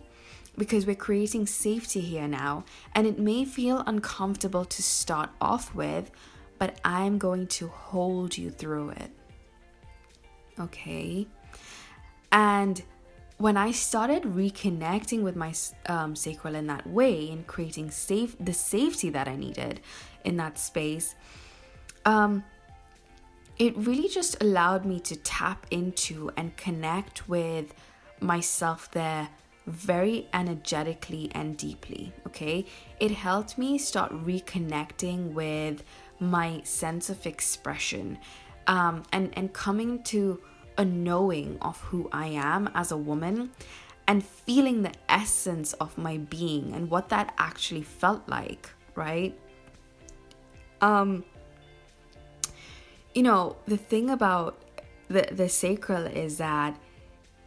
because 0.57 0.87
we're 0.87 0.95
creating 0.95 1.49
safety 1.49 2.01
here 2.01 2.29
now. 2.29 2.65
And 2.95 3.09
it 3.09 3.19
may 3.19 3.45
feel 3.45 3.83
uncomfortable 3.89 4.65
to 4.67 4.83
start 4.85 5.31
off 5.41 5.75
with, 5.75 6.13
but 6.61 6.81
I'm 6.85 7.19
going 7.19 7.49
to 7.49 7.67
hold 7.67 8.39
you 8.39 8.51
through 8.51 8.91
it. 8.91 9.11
Okay. 10.61 11.27
And 12.35 12.83
when 13.39 13.57
I 13.57 13.71
started 13.71 14.25
reconnecting 14.25 15.23
with 15.23 15.37
my 15.37 15.55
um, 15.87 16.17
sacral 16.17 16.57
in 16.57 16.67
that 16.67 16.85
way 16.87 17.31
and 17.31 17.47
creating 17.47 17.93
safe 17.93 18.37
the 18.39 18.53
safety 18.53 19.09
that 19.11 19.29
I 19.29 19.37
needed 19.37 19.81
in 20.25 20.37
that 20.39 20.59
space, 20.59 21.15
um, 22.05 22.45
it 23.57 23.77
really 23.77 24.09
just 24.09 24.43
allowed 24.43 24.85
me 24.85 24.99
to 25.01 25.15
tap 25.17 25.65
into 25.71 26.31
and 26.37 26.57
connect 26.57 27.29
with 27.29 27.73
myself 28.21 28.91
there 28.91 29.29
very 29.69 30.27
energetically 30.35 31.31
and 31.35 31.57
deeply. 31.57 32.13
Okay, 32.27 32.67
it 32.99 33.13
helped 33.13 33.57
me 33.57 33.79
start 33.79 34.13
reconnecting 34.13 35.33
with 35.33 35.85
my 36.19 36.61
sense 36.65 37.11
of 37.11 37.27
expression 37.27 38.19
um, 38.67 39.05
and 39.13 39.31
and 39.37 39.53
coming 39.53 40.03
to 40.03 40.41
a 40.77 40.85
knowing 40.85 41.59
of 41.61 41.81
who 41.83 42.09
I 42.13 42.27
am 42.29 42.69
as 42.75 42.91
a 42.91 42.97
woman 42.97 43.51
and 44.07 44.25
feeling 44.25 44.83
the 44.83 44.93
essence 45.09 45.73
of 45.75 45.97
my 45.97 46.19
being 46.19 46.73
and 46.75 46.91
what 46.91 47.09
that 47.09 47.35
actually 47.39 47.83
felt 47.83 48.29
like, 48.29 48.71
right? 48.95 49.39
Um 50.81 51.25
you 53.15 53.23
know, 53.23 53.57
the 53.67 53.77
thing 53.77 54.11
about 54.11 54.61
the 55.09 55.29
the 55.31 55.49
sacral 55.49 56.07
is 56.07 56.39
that 56.39 56.79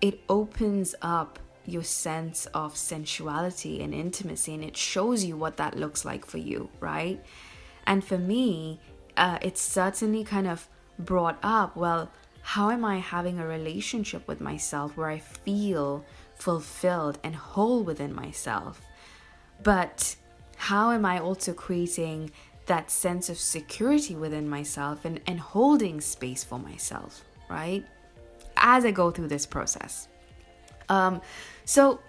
it 0.02 0.20
opens 0.30 0.96
up 1.02 1.40
your 1.66 1.84
sense 1.84 2.46
of 2.54 2.78
sensuality 2.78 3.82
and 3.84 3.94
intimacy 3.94 4.54
and 4.54 4.64
it 4.64 4.78
shows 4.78 5.26
you 5.26 5.36
what 5.36 5.58
that 5.58 5.76
looks 5.76 6.06
like 6.06 6.26
for 6.26 6.38
you, 6.38 6.70
right? 6.80 7.24
And 7.86 8.04
for 8.04 8.18
me, 8.18 8.80
uh, 9.18 9.38
it's 9.42 9.62
certainly 9.62 10.24
kind 10.24 10.48
of 10.48 10.70
brought 10.98 11.38
up 11.44 11.76
well, 11.76 12.10
how 12.48 12.70
am 12.70 12.86
I 12.86 13.00
having 13.00 13.40
a 13.40 13.46
relationship 13.46 14.26
with 14.26 14.40
myself 14.40 14.96
where 14.96 15.10
I 15.10 15.20
feel 15.20 16.06
fulfilled 16.36 17.20
and 17.22 17.36
whole 17.36 17.84
within 17.84 18.16
myself? 18.16 18.80
But 19.62 20.16
how 20.56 20.92
am 20.92 21.06
I 21.06 21.20
also 21.20 21.52
creating 21.52 22.32
that 22.68 22.90
sense 22.90 23.28
of 23.28 23.38
security 23.38 24.16
within 24.16 24.48
myself 24.48 25.04
and, 25.04 25.20
and 25.28 25.42
holding 25.42 26.00
space 26.00 26.46
for 26.46 26.58
myself, 26.58 27.22
right? 27.50 27.86
As 28.56 28.86
I 28.86 28.92
go 28.92 29.12
through 29.12 29.28
this 29.28 29.46
process. 29.46 30.08
Um, 30.88 31.20
so, 31.66 32.00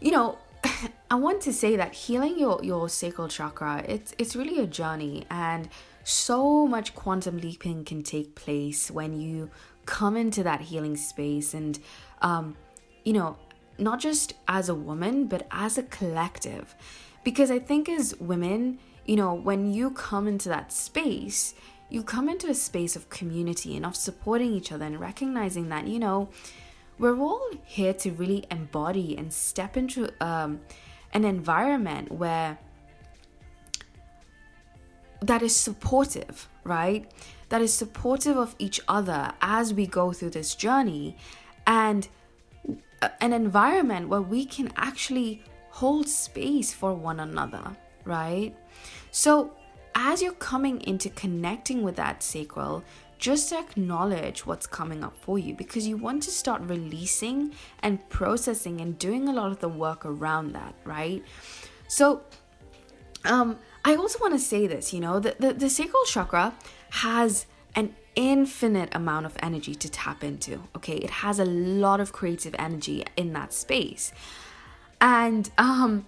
you 0.00 0.12
know, 0.12 0.38
I 1.10 1.16
want 1.16 1.42
to 1.42 1.52
say 1.52 1.76
that 1.76 1.92
healing 1.92 2.38
your, 2.38 2.58
your 2.64 2.88
sacral 2.88 3.28
chakra, 3.28 3.84
it's 3.86 4.14
it's 4.16 4.34
really 4.34 4.60
a 4.60 4.66
journey 4.66 5.26
and 5.30 5.68
so 6.10 6.66
much 6.66 6.94
quantum 6.94 7.38
leaping 7.38 7.84
can 7.84 8.02
take 8.02 8.34
place 8.34 8.90
when 8.90 9.20
you 9.20 9.50
come 9.86 10.16
into 10.16 10.42
that 10.42 10.60
healing 10.60 10.96
space 10.96 11.54
and 11.54 11.78
um, 12.22 12.56
you 13.04 13.12
know, 13.12 13.36
not 13.78 13.98
just 13.98 14.34
as 14.46 14.68
a 14.68 14.74
woman, 14.74 15.26
but 15.26 15.46
as 15.50 15.78
a 15.78 15.82
collective. 15.84 16.74
Because 17.24 17.50
I 17.50 17.58
think 17.58 17.88
as 17.88 18.14
women, 18.20 18.78
you 19.06 19.16
know, 19.16 19.34
when 19.34 19.72
you 19.72 19.90
come 19.90 20.26
into 20.26 20.48
that 20.48 20.72
space, 20.72 21.54
you 21.88 22.02
come 22.02 22.28
into 22.28 22.48
a 22.48 22.54
space 22.54 22.94
of 22.94 23.10
community 23.10 23.76
and 23.76 23.84
of 23.84 23.96
supporting 23.96 24.52
each 24.52 24.70
other 24.70 24.84
and 24.84 25.00
recognizing 25.00 25.68
that, 25.70 25.86
you 25.86 25.98
know, 25.98 26.28
we're 26.98 27.18
all 27.18 27.50
here 27.64 27.94
to 27.94 28.10
really 28.12 28.44
embody 28.50 29.16
and 29.16 29.32
step 29.32 29.76
into 29.76 30.10
um, 30.24 30.60
an 31.12 31.24
environment 31.24 32.12
where 32.12 32.58
that 35.22 35.42
is 35.42 35.54
supportive, 35.54 36.48
right? 36.64 37.10
That 37.48 37.60
is 37.60 37.74
supportive 37.74 38.36
of 38.36 38.54
each 38.58 38.80
other 38.88 39.32
as 39.40 39.74
we 39.74 39.86
go 39.86 40.12
through 40.12 40.30
this 40.30 40.54
journey 40.54 41.16
and 41.66 42.08
an 43.20 43.32
environment 43.32 44.08
where 44.08 44.22
we 44.22 44.44
can 44.44 44.72
actually 44.76 45.42
hold 45.70 46.08
space 46.08 46.72
for 46.72 46.94
one 46.94 47.20
another, 47.20 47.76
right? 48.04 48.54
So, 49.10 49.52
as 49.94 50.22
you're 50.22 50.32
coming 50.32 50.80
into 50.82 51.10
connecting 51.10 51.82
with 51.82 51.96
that 51.96 52.22
sacral, 52.22 52.84
just 53.18 53.52
acknowledge 53.52 54.46
what's 54.46 54.66
coming 54.66 55.04
up 55.04 55.14
for 55.20 55.38
you 55.38 55.54
because 55.54 55.86
you 55.86 55.96
want 55.96 56.22
to 56.22 56.30
start 56.30 56.62
releasing 56.62 57.52
and 57.82 58.08
processing 58.08 58.80
and 58.80 58.98
doing 58.98 59.28
a 59.28 59.32
lot 59.32 59.52
of 59.52 59.60
the 59.60 59.68
work 59.68 60.06
around 60.06 60.52
that, 60.52 60.74
right? 60.84 61.22
So, 61.88 62.22
um, 63.24 63.58
I 63.84 63.94
also 63.94 64.18
want 64.18 64.34
to 64.34 64.38
say 64.38 64.66
this, 64.66 64.92
you 64.92 65.00
know, 65.00 65.20
the, 65.20 65.36
the, 65.38 65.54
the 65.54 65.70
sacral 65.70 66.04
chakra 66.04 66.54
has 66.90 67.46
an 67.74 67.94
infinite 68.14 68.94
amount 68.94 69.26
of 69.26 69.36
energy 69.42 69.74
to 69.74 69.88
tap 69.88 70.22
into, 70.22 70.62
okay? 70.76 70.96
It 70.96 71.10
has 71.10 71.38
a 71.38 71.44
lot 71.44 72.00
of 72.00 72.12
creative 72.12 72.54
energy 72.58 73.04
in 73.16 73.32
that 73.32 73.52
space. 73.52 74.12
And 75.00 75.50
um, 75.56 76.06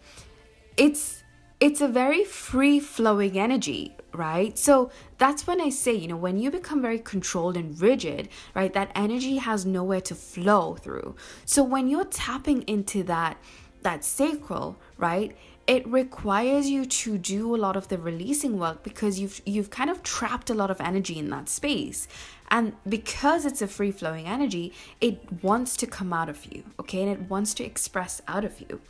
it's 0.76 1.22
it's 1.60 1.80
a 1.80 1.86
very 1.86 2.24
free 2.24 2.80
flowing 2.80 3.38
energy, 3.38 3.94
right? 4.12 4.58
So 4.58 4.90
that's 5.18 5.46
when 5.46 5.60
I 5.60 5.68
say, 5.68 5.94
you 5.94 6.08
know, 6.08 6.16
when 6.16 6.36
you 6.36 6.50
become 6.50 6.82
very 6.82 6.98
controlled 6.98 7.56
and 7.56 7.80
rigid, 7.80 8.28
right, 8.52 8.72
that 8.74 8.90
energy 8.96 9.36
has 9.36 9.64
nowhere 9.64 10.00
to 10.00 10.16
flow 10.16 10.74
through. 10.74 11.14
So 11.44 11.62
when 11.62 11.88
you're 11.88 12.04
tapping 12.04 12.62
into 12.62 13.04
that 13.04 13.38
that 13.82 14.04
sacral, 14.04 14.76
right? 14.98 15.36
It 15.66 15.86
requires 15.86 16.68
you 16.68 16.84
to 16.84 17.18
do 17.18 17.54
a 17.54 17.58
lot 17.58 17.76
of 17.76 17.88
the 17.88 17.96
releasing 17.96 18.58
work 18.58 18.82
because 18.82 19.20
you've 19.20 19.40
you've 19.46 19.70
kind 19.70 19.90
of 19.90 20.02
trapped 20.02 20.50
a 20.50 20.54
lot 20.54 20.70
of 20.70 20.80
energy 20.80 21.18
in 21.18 21.30
that 21.30 21.48
space. 21.48 22.08
And 22.50 22.74
because 22.86 23.46
it's 23.46 23.62
a 23.62 23.68
free 23.68 23.92
flowing 23.92 24.26
energy, 24.26 24.72
it 25.00 25.42
wants 25.42 25.76
to 25.78 25.86
come 25.86 26.12
out 26.12 26.28
of 26.28 26.44
you, 26.46 26.64
okay? 26.80 27.02
And 27.02 27.10
it 27.10 27.30
wants 27.30 27.54
to 27.54 27.64
express 27.64 28.20
out 28.28 28.44
of 28.44 28.60
you. 28.60 28.80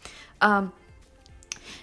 Um, 0.41 0.73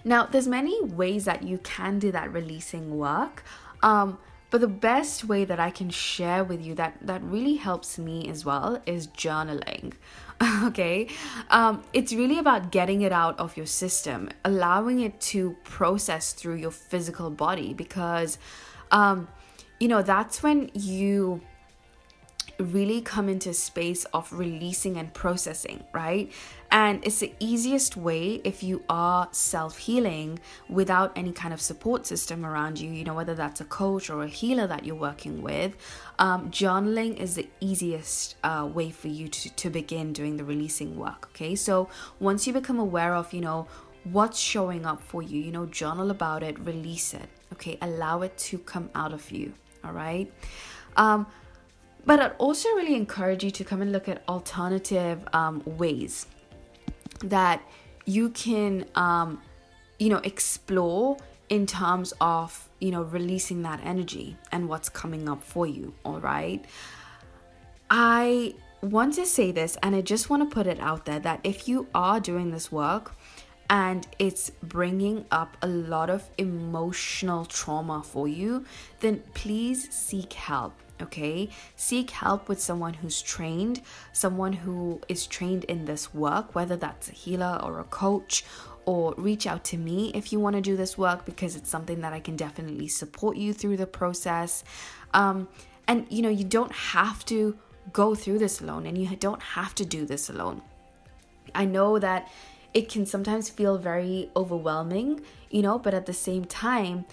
now, 0.04 0.26
there's 0.26 0.48
many 0.48 0.84
ways 0.84 1.26
that 1.26 1.44
you 1.44 1.58
can 1.60 2.00
do 2.00 2.12
that 2.12 2.34
releasing 2.34 2.98
work. 2.98 3.44
Um, 3.82 4.18
but 4.50 4.62
the 4.62 4.68
best 4.68 5.26
way 5.26 5.46
that 5.46 5.60
I 5.60 5.70
can 5.70 5.90
share 5.90 6.44
with 6.44 6.62
you 6.66 6.74
that 6.76 6.98
that 7.02 7.24
really 7.24 7.56
helps 7.56 8.00
me 8.00 8.28
as 8.28 8.44
well 8.44 8.82
is 8.86 9.08
journaling. 9.08 9.94
okay, 10.64 11.08
um, 11.50 11.84
it's 11.92 12.14
really 12.14 12.40
about 12.40 12.72
getting 12.72 13.02
it 13.02 13.12
out 13.12 13.38
of 13.40 13.58
your 13.58 13.66
system, 13.66 14.30
allowing 14.46 15.02
it 15.02 15.20
to 15.20 15.58
process 15.64 16.32
through 16.32 16.56
your 16.56 16.72
physical 16.72 17.30
body 17.30 17.74
because, 17.74 18.38
um, 18.92 19.28
you 19.80 19.88
know, 19.88 20.02
that's 20.02 20.42
when 20.42 20.70
you 20.74 21.42
really 22.60 23.02
come 23.02 23.30
into 23.30 23.50
a 23.50 23.54
space 23.54 24.06
of 24.06 24.32
releasing 24.34 24.98
and 24.98 25.14
processing, 25.14 25.84
right? 25.94 26.32
And 26.72 27.04
it's 27.06 27.20
the 27.20 27.34
easiest 27.40 27.98
way 27.98 28.42
if 28.44 28.62
you 28.62 28.84
are 28.90 29.28
self 29.32 29.78
healing 29.78 30.40
without 30.70 31.12
any 31.16 31.32
kind 31.32 31.54
of 31.54 31.62
support 31.62 32.06
system 32.06 32.46
around 32.46 32.80
you, 32.80 32.92
you 32.92 33.04
know, 33.04 33.16
whether 33.16 33.34
that's 33.34 33.62
a 33.62 33.66
coach 33.66 34.10
or 34.10 34.24
a 34.24 34.28
healer 34.28 34.68
that 34.68 34.86
you're 34.86 34.96
working 34.96 35.42
with. 35.42 35.76
Um, 36.20 36.52
journaling 36.52 37.18
is 37.18 37.36
the 37.36 37.48
easiest 37.60 38.36
uh, 38.44 38.70
way 38.72 38.92
for 38.92 39.08
you 39.08 39.30
to, 39.30 39.50
to 39.56 39.70
begin 39.70 40.14
doing 40.14 40.38
the 40.38 40.44
releasing 40.44 40.98
work, 40.98 41.30
okay? 41.34 41.56
So 41.56 41.90
once 42.20 42.46
you 42.46 42.54
become 42.54 42.78
aware 42.78 43.16
of, 43.16 43.34
you 43.34 43.42
know, 43.42 43.68
what's 44.04 44.40
showing 44.40 44.86
up 44.86 45.02
for 45.02 45.24
you, 45.24 45.42
you 45.42 45.52
know, 45.52 45.66
journal 45.66 46.12
about 46.12 46.44
it, 46.44 46.60
release 46.60 47.14
it, 47.14 47.30
okay? 47.54 47.78
Allow 47.82 48.22
it 48.22 48.38
to 48.38 48.60
come 48.60 48.90
out 48.94 49.14
of 49.14 49.32
you, 49.32 49.54
all 49.84 49.94
right? 49.94 50.32
Um, 50.98 51.26
but 52.06 52.20
I'd 52.20 52.34
also 52.38 52.70
really 52.70 52.96
encourage 52.96 53.44
you 53.44 53.52
to 53.52 53.64
come 53.64 53.82
and 53.82 53.92
look 53.92 54.08
at 54.08 54.24
alternative 54.28 55.22
um, 55.34 55.62
ways 55.66 56.26
that 57.24 57.62
you 58.06 58.30
can, 58.30 58.86
um, 58.96 59.42
you 60.00 60.10
know, 60.10 60.22
explore 60.24 61.18
in 61.50 61.66
terms 61.66 62.14
of, 62.22 62.70
you 62.80 62.92
know, 62.92 63.04
releasing 63.04 63.62
that 63.64 63.80
energy 63.84 64.38
and 64.52 64.70
what's 64.70 64.90
coming 64.90 65.28
up 65.28 65.44
for 65.44 65.68
you. 65.68 65.94
All 66.06 66.20
right. 66.20 66.64
I 67.90 68.56
want 68.82 69.16
to 69.16 69.26
say 69.26 69.52
this 69.52 69.78
and 69.84 69.96
I 69.96 70.02
just 70.02 70.30
want 70.30 70.50
to 70.50 70.54
put 70.54 70.68
it 70.68 70.80
out 70.80 71.06
there 71.06 71.20
that 71.20 71.42
if 71.44 71.68
you 71.68 71.88
are 71.94 72.20
doing 72.20 72.52
this 72.52 72.72
work, 72.72 73.14
and 73.70 74.08
it's 74.18 74.50
bringing 74.64 75.26
up 75.32 75.56
a 75.62 75.68
lot 75.68 76.10
of 76.10 76.28
emotional 76.38 77.46
trauma 77.46 78.02
for 78.02 78.28
you, 78.28 78.66
then 79.00 79.22
please 79.36 79.94
seek 79.94 80.34
help 80.34 80.74
okay? 81.02 81.50
Seek 81.76 82.12
help 82.12 82.48
with 82.48 82.62
someone 82.62 82.96
who's 82.96 83.22
trained 83.22 83.82
someone 84.12 84.54
who 84.54 85.02
is 85.08 85.28
trained 85.28 85.64
in 85.66 85.86
this 85.86 86.14
work 86.14 86.56
whether 86.56 86.76
that's 86.76 87.10
a 87.10 87.14
healer 87.14 87.60
or 87.64 87.80
a 87.80 87.84
coach 87.86 88.44
or 88.86 89.14
reach 89.18 89.46
out 89.46 89.64
to 89.64 89.78
me 89.78 90.12
if 90.16 90.32
you 90.32 90.40
want 90.40 90.56
to 90.56 90.62
do 90.62 90.76
this 90.76 90.98
work 90.98 91.26
because 91.26 91.56
it's 91.56 91.70
something 91.70 92.02
that 92.02 92.12
I 92.12 92.20
can 92.20 92.36
definitely 92.36 92.88
support 92.88 93.38
you 93.38 93.54
through 93.54 93.78
the 93.78 93.86
process. 93.86 94.64
Um, 95.14 95.48
and 95.88 96.08
you 96.10 96.22
know 96.22 96.30
you 96.30 96.44
don't 96.44 96.72
have 96.72 97.26
to 97.26 97.58
go 97.94 98.16
through 98.16 98.40
this 98.40 98.62
alone 98.62 98.86
and 98.86 98.98
you 98.98 99.16
don't 99.16 99.42
have 99.42 99.76
to 99.76 99.86
do 99.86 100.06
this 100.06 100.30
alone. 100.30 100.62
I 101.54 101.66
know 101.66 102.00
that 102.00 102.32
it 102.74 102.90
can 102.90 103.06
sometimes 103.06 103.50
feel 103.50 103.78
very 103.78 104.30
overwhelming, 104.36 105.22
you 105.50 105.62
know, 105.62 105.80
but 105.80 105.94
at 105.94 106.06
the 106.06 106.14
same 106.14 106.46
time, 106.46 107.06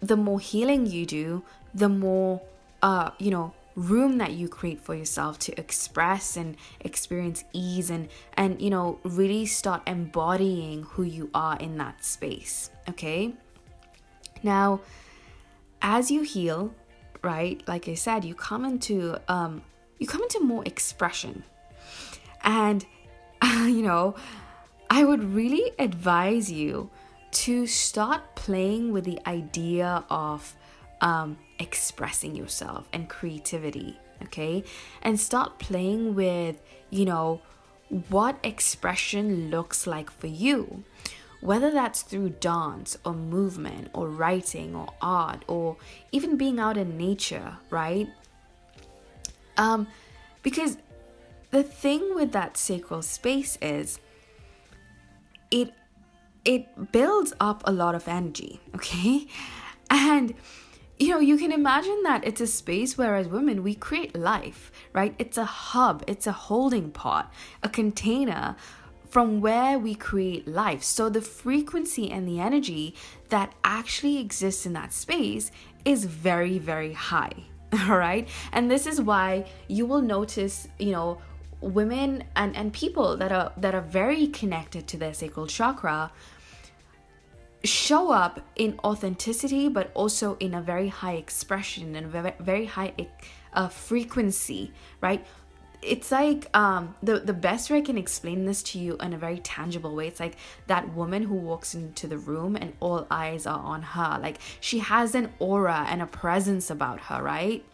the 0.00 0.16
more 0.16 0.40
healing 0.40 0.86
you 0.86 1.06
do, 1.06 1.44
the 1.74 1.88
more 1.88 2.42
uh, 2.82 3.10
you 3.18 3.30
know, 3.30 3.52
room 3.74 4.18
that 4.18 4.32
you 4.32 4.48
create 4.48 4.80
for 4.80 4.94
yourself 4.94 5.38
to 5.38 5.58
express 5.58 6.36
and 6.36 6.56
experience 6.80 7.44
ease 7.52 7.90
and 7.90 8.08
and 8.34 8.60
you 8.60 8.70
know 8.70 8.98
really 9.04 9.46
start 9.46 9.80
embodying 9.86 10.82
who 10.82 11.04
you 11.04 11.30
are 11.32 11.56
in 11.58 11.76
that 11.76 12.04
space 12.04 12.70
okay? 12.88 13.32
Now 14.42 14.80
as 15.80 16.10
you 16.10 16.22
heal 16.22 16.74
right 17.22 17.62
like 17.68 17.88
i 17.88 17.94
said 17.94 18.24
you 18.24 18.34
come 18.34 18.64
into 18.64 19.16
um 19.28 19.62
you 19.98 20.06
come 20.06 20.22
into 20.22 20.40
more 20.40 20.64
expression. 20.64 21.44
And 22.42 22.86
you 23.42 23.82
know, 23.82 24.14
I 24.90 25.04
would 25.04 25.22
really 25.22 25.72
advise 25.78 26.50
you 26.50 26.90
to 27.30 27.66
start 27.66 28.34
playing 28.34 28.92
with 28.92 29.04
the 29.04 29.18
idea 29.26 30.04
of 30.08 30.56
um, 31.00 31.36
expressing 31.58 32.34
yourself 32.34 32.88
and 32.92 33.08
creativity, 33.08 33.98
okay? 34.24 34.64
And 35.02 35.18
start 35.18 35.58
playing 35.58 36.14
with, 36.14 36.60
you 36.90 37.04
know, 37.04 37.40
what 38.08 38.38
expression 38.42 39.50
looks 39.50 39.86
like 39.86 40.10
for 40.10 40.26
you. 40.26 40.84
Whether 41.40 41.70
that's 41.70 42.02
through 42.02 42.30
dance 42.40 42.98
or 43.04 43.12
movement 43.12 43.90
or 43.92 44.08
writing 44.08 44.74
or 44.74 44.88
art 45.00 45.44
or 45.46 45.76
even 46.10 46.36
being 46.36 46.58
out 46.58 46.76
in 46.76 46.96
nature, 46.96 47.58
right? 47.70 48.08
Um, 49.56 49.86
because 50.42 50.78
the 51.50 51.62
thing 51.62 52.14
with 52.14 52.32
that 52.32 52.56
sacral 52.56 53.02
space 53.02 53.56
is 53.62 54.00
it 55.50 55.72
it 56.44 56.92
builds 56.92 57.32
up 57.40 57.62
a 57.66 57.72
lot 57.72 57.94
of 57.94 58.08
energy, 58.08 58.60
okay? 58.74 59.26
And 59.90 60.34
you 60.98 61.10
know, 61.10 61.20
you 61.20 61.36
can 61.36 61.52
imagine 61.52 62.02
that 62.02 62.26
it's 62.26 62.40
a 62.40 62.46
space 62.46 62.98
where 62.98 63.14
as 63.14 63.28
women 63.28 63.62
we 63.62 63.74
create 63.74 64.16
life, 64.16 64.72
right? 64.92 65.14
It's 65.18 65.38
a 65.38 65.44
hub, 65.44 66.02
it's 66.06 66.26
a 66.26 66.32
holding 66.32 66.90
pot, 66.90 67.32
a 67.62 67.68
container 67.68 68.56
from 69.08 69.40
where 69.40 69.78
we 69.78 69.94
create 69.94 70.46
life. 70.46 70.82
So 70.82 71.08
the 71.08 71.22
frequency 71.22 72.10
and 72.10 72.26
the 72.28 72.40
energy 72.40 72.94
that 73.28 73.54
actually 73.64 74.18
exists 74.18 74.66
in 74.66 74.72
that 74.74 74.92
space 74.92 75.50
is 75.84 76.04
very, 76.04 76.58
very 76.58 76.92
high. 76.92 77.32
All 77.72 77.96
right. 77.96 78.28
And 78.52 78.70
this 78.70 78.86
is 78.86 79.00
why 79.00 79.46
you 79.68 79.86
will 79.86 80.02
notice, 80.02 80.68
you 80.78 80.92
know, 80.92 81.20
women 81.60 82.24
and, 82.36 82.56
and 82.56 82.72
people 82.72 83.16
that 83.16 83.32
are 83.32 83.52
that 83.56 83.74
are 83.74 83.80
very 83.80 84.28
connected 84.28 84.86
to 84.86 84.96
their 84.96 85.12
sacral 85.12 85.46
chakra 85.46 86.10
show 87.64 88.10
up 88.10 88.40
in 88.56 88.78
authenticity 88.84 89.68
but 89.68 89.90
also 89.94 90.36
in 90.38 90.54
a 90.54 90.62
very 90.62 90.88
high 90.88 91.14
expression 91.14 91.96
and 91.96 92.06
very, 92.06 92.32
very 92.38 92.66
high 92.66 92.92
uh, 93.52 93.68
frequency 93.68 94.72
right? 95.00 95.26
It's 95.80 96.10
like 96.10 96.48
um 96.56 96.96
the 97.02 97.20
the 97.20 97.32
best 97.32 97.70
way 97.70 97.78
I 97.78 97.80
can 97.82 97.98
explain 97.98 98.44
this 98.44 98.62
to 98.64 98.78
you 98.78 98.96
in 98.96 99.12
a 99.12 99.18
very 99.18 99.38
tangible 99.38 99.94
way 99.94 100.08
it's 100.08 100.18
like 100.18 100.36
that 100.66 100.92
woman 100.94 101.22
who 101.22 101.34
walks 101.34 101.74
into 101.74 102.08
the 102.08 102.18
room 102.18 102.56
and 102.56 102.72
all 102.80 103.06
eyes 103.10 103.46
are 103.46 103.60
on 103.60 103.82
her. 103.82 104.18
Like 104.20 104.38
she 104.60 104.80
has 104.80 105.14
an 105.14 105.32
aura 105.38 105.86
and 105.88 106.02
a 106.02 106.06
presence 106.06 106.70
about 106.70 107.00
her 107.00 107.22
right? 107.22 107.64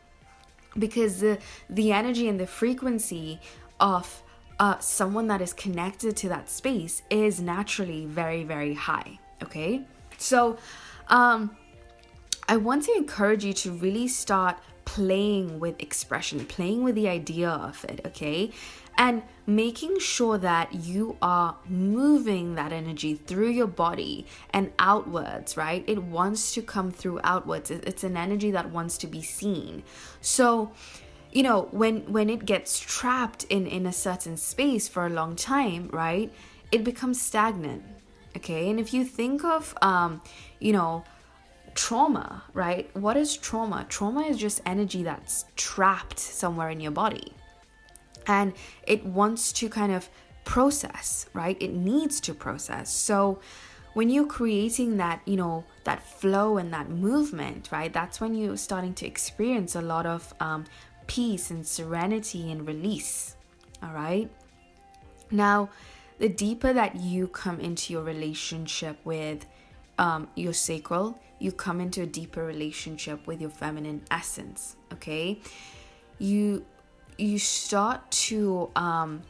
Because 0.79 1.21
the 1.21 1.39
the 1.71 1.93
energy 1.93 2.29
and 2.29 2.39
the 2.39 2.47
frequency 2.47 3.41
of 3.81 4.23
uh, 4.61 4.79
someone 4.79 5.27
that 5.29 5.41
is 5.41 5.53
connected 5.53 6.17
to 6.17 6.29
that 6.29 6.49
space 6.51 7.03
is 7.11 7.41
naturally 7.41 8.05
very 8.07 8.45
very 8.45 8.75
high 8.75 9.19
okay 9.45 9.85
so 10.19 10.57
um 11.09 11.57
i 12.49 12.57
want 12.57 12.83
to 12.83 12.93
encourage 12.93 13.45
you 13.45 13.53
to 13.53 13.71
really 13.73 14.09
start 14.09 14.57
playing 14.85 15.61
with 15.61 15.81
expression, 15.81 16.45
playing 16.47 16.85
with 16.85 16.95
the 16.95 17.09
idea 17.09 17.49
of 17.49 17.85
it, 17.89 18.01
okay? 18.07 18.51
And 18.97 19.23
making 19.47 19.99
sure 19.99 20.39
that 20.39 20.73
you 20.73 21.17
are 21.21 21.57
moving 21.69 22.55
that 22.55 22.73
energy 22.73 23.17
through 23.17 23.51
your 23.51 23.67
body 23.67 24.27
and 24.51 24.71
outwards, 24.79 25.57
right? 25.57 25.85
It 25.89 26.03
wants 26.03 26.55
to 26.55 26.63
come 26.63 26.93
through 26.93 27.21
outwards. 27.25 27.71
It's 27.71 28.05
an 28.05 28.17
energy 28.17 28.53
that 28.53 28.71
wants 28.71 28.97
to 28.99 29.09
be 29.09 29.21
seen. 29.21 29.83
So, 30.21 30.71
you 31.33 31.43
know, 31.43 31.69
when 31.73 32.13
when 32.13 32.31
it 32.31 32.47
gets 32.47 32.79
trapped 32.79 33.43
in 33.45 33.67
in 33.67 33.87
a 33.87 33.93
certain 33.93 34.37
space 34.37 34.87
for 34.87 35.07
a 35.07 35.11
long 35.11 35.35
time, 35.35 35.89
right? 35.93 36.33
It 36.71 36.85
becomes 36.85 37.21
stagnant. 37.21 37.83
Okay? 38.37 38.71
And 38.71 38.79
if 38.81 38.93
you 38.93 39.05
think 39.05 39.45
of 39.45 39.75
um, 39.83 40.21
you 40.61 40.73
know, 40.73 41.05
trauma, 41.75 42.45
right? 42.55 42.89
What 42.97 43.17
is 43.17 43.37
trauma? 43.37 43.87
Trauma 43.89 44.23
is 44.23 44.39
just 44.39 44.61
energy 44.65 45.03
that's 45.03 45.45
trapped 45.57 46.19
somewhere 46.19 46.71
in 46.71 46.81
your 46.81 46.93
body. 46.93 47.35
And 48.27 48.55
it 48.87 49.05
wants 49.05 49.53
to 49.55 49.69
kind 49.69 49.93
of 49.93 50.09
process, 50.45 51.27
right? 51.35 51.57
It 51.61 51.75
needs 51.75 52.21
to 52.21 52.35
process. 52.35 52.91
So 52.91 53.41
when 53.93 54.09
you're 54.11 54.27
creating 54.27 54.97
that, 54.97 55.21
you 55.25 55.37
know, 55.37 55.65
that 55.85 56.03
flow 56.03 56.57
and 56.57 56.73
that 56.73 56.89
movement, 56.89 57.69
right? 57.71 57.93
That's 57.93 58.21
when 58.21 58.35
you're 58.35 58.57
starting 58.57 58.95
to 58.95 59.07
experience 59.07 59.75
a 59.75 59.83
lot 59.83 60.07
of 60.07 60.33
um, 60.41 60.65
peace 61.07 61.51
and 61.51 61.67
serenity 61.67 62.51
and 62.51 62.67
release. 62.67 63.37
All 63.83 63.93
right. 63.93 64.31
Now, 65.31 65.71
the 66.19 66.29
deeper 66.29 66.73
that 66.73 66.97
you 66.97 67.29
come 67.29 67.61
into 67.61 67.93
your 67.93 68.03
relationship 68.03 68.99
with 69.05 69.47
um, 69.99 70.29
your 70.35 70.53
sacral, 70.53 71.19
you 71.39 71.53
come 71.53 71.81
into 71.81 72.03
a 72.03 72.07
deeper 72.07 72.45
relationship 72.45 73.27
with 73.27 73.41
your 73.41 73.51
feminine 73.51 74.03
essence. 74.11 74.77
Okay, 74.93 75.41
you 76.19 76.65
you 77.19 77.39
start 77.39 78.11
to 78.11 78.71
um, 78.75 79.23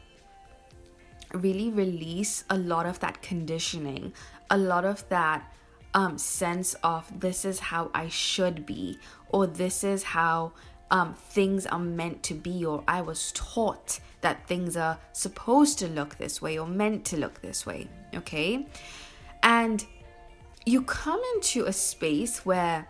really 1.32 1.70
release 1.70 2.44
a 2.50 2.56
lot 2.56 2.86
of 2.86 3.00
that 3.00 3.20
conditioning, 3.22 4.12
a 4.50 4.56
lot 4.56 4.84
of 4.84 5.06
that 5.08 5.52
um, 5.94 6.18
sense 6.18 6.74
of 6.82 7.20
this 7.20 7.44
is 7.44 7.58
how 7.60 7.90
I 7.94 8.08
should 8.08 8.66
be, 8.66 8.98
or 9.28 9.46
this 9.46 9.84
is 9.84 10.02
how 10.02 10.52
um, 10.90 11.14
things 11.14 11.66
are 11.66 11.78
meant 11.78 12.22
to 12.24 12.34
be, 12.34 12.64
or 12.64 12.84
I 12.86 13.00
was 13.00 13.32
taught 13.32 14.00
that 14.24 14.46
things 14.48 14.76
are 14.76 14.98
supposed 15.12 15.78
to 15.78 15.86
look 15.88 16.16
this 16.16 16.42
way 16.42 16.58
or 16.58 16.66
meant 16.66 17.04
to 17.04 17.16
look 17.16 17.40
this 17.42 17.66
way. 17.66 17.88
Okay, 18.14 18.66
and 19.42 19.86
you 20.66 20.82
come 20.82 21.20
into 21.34 21.66
a 21.66 21.72
space 21.72 22.46
where 22.46 22.88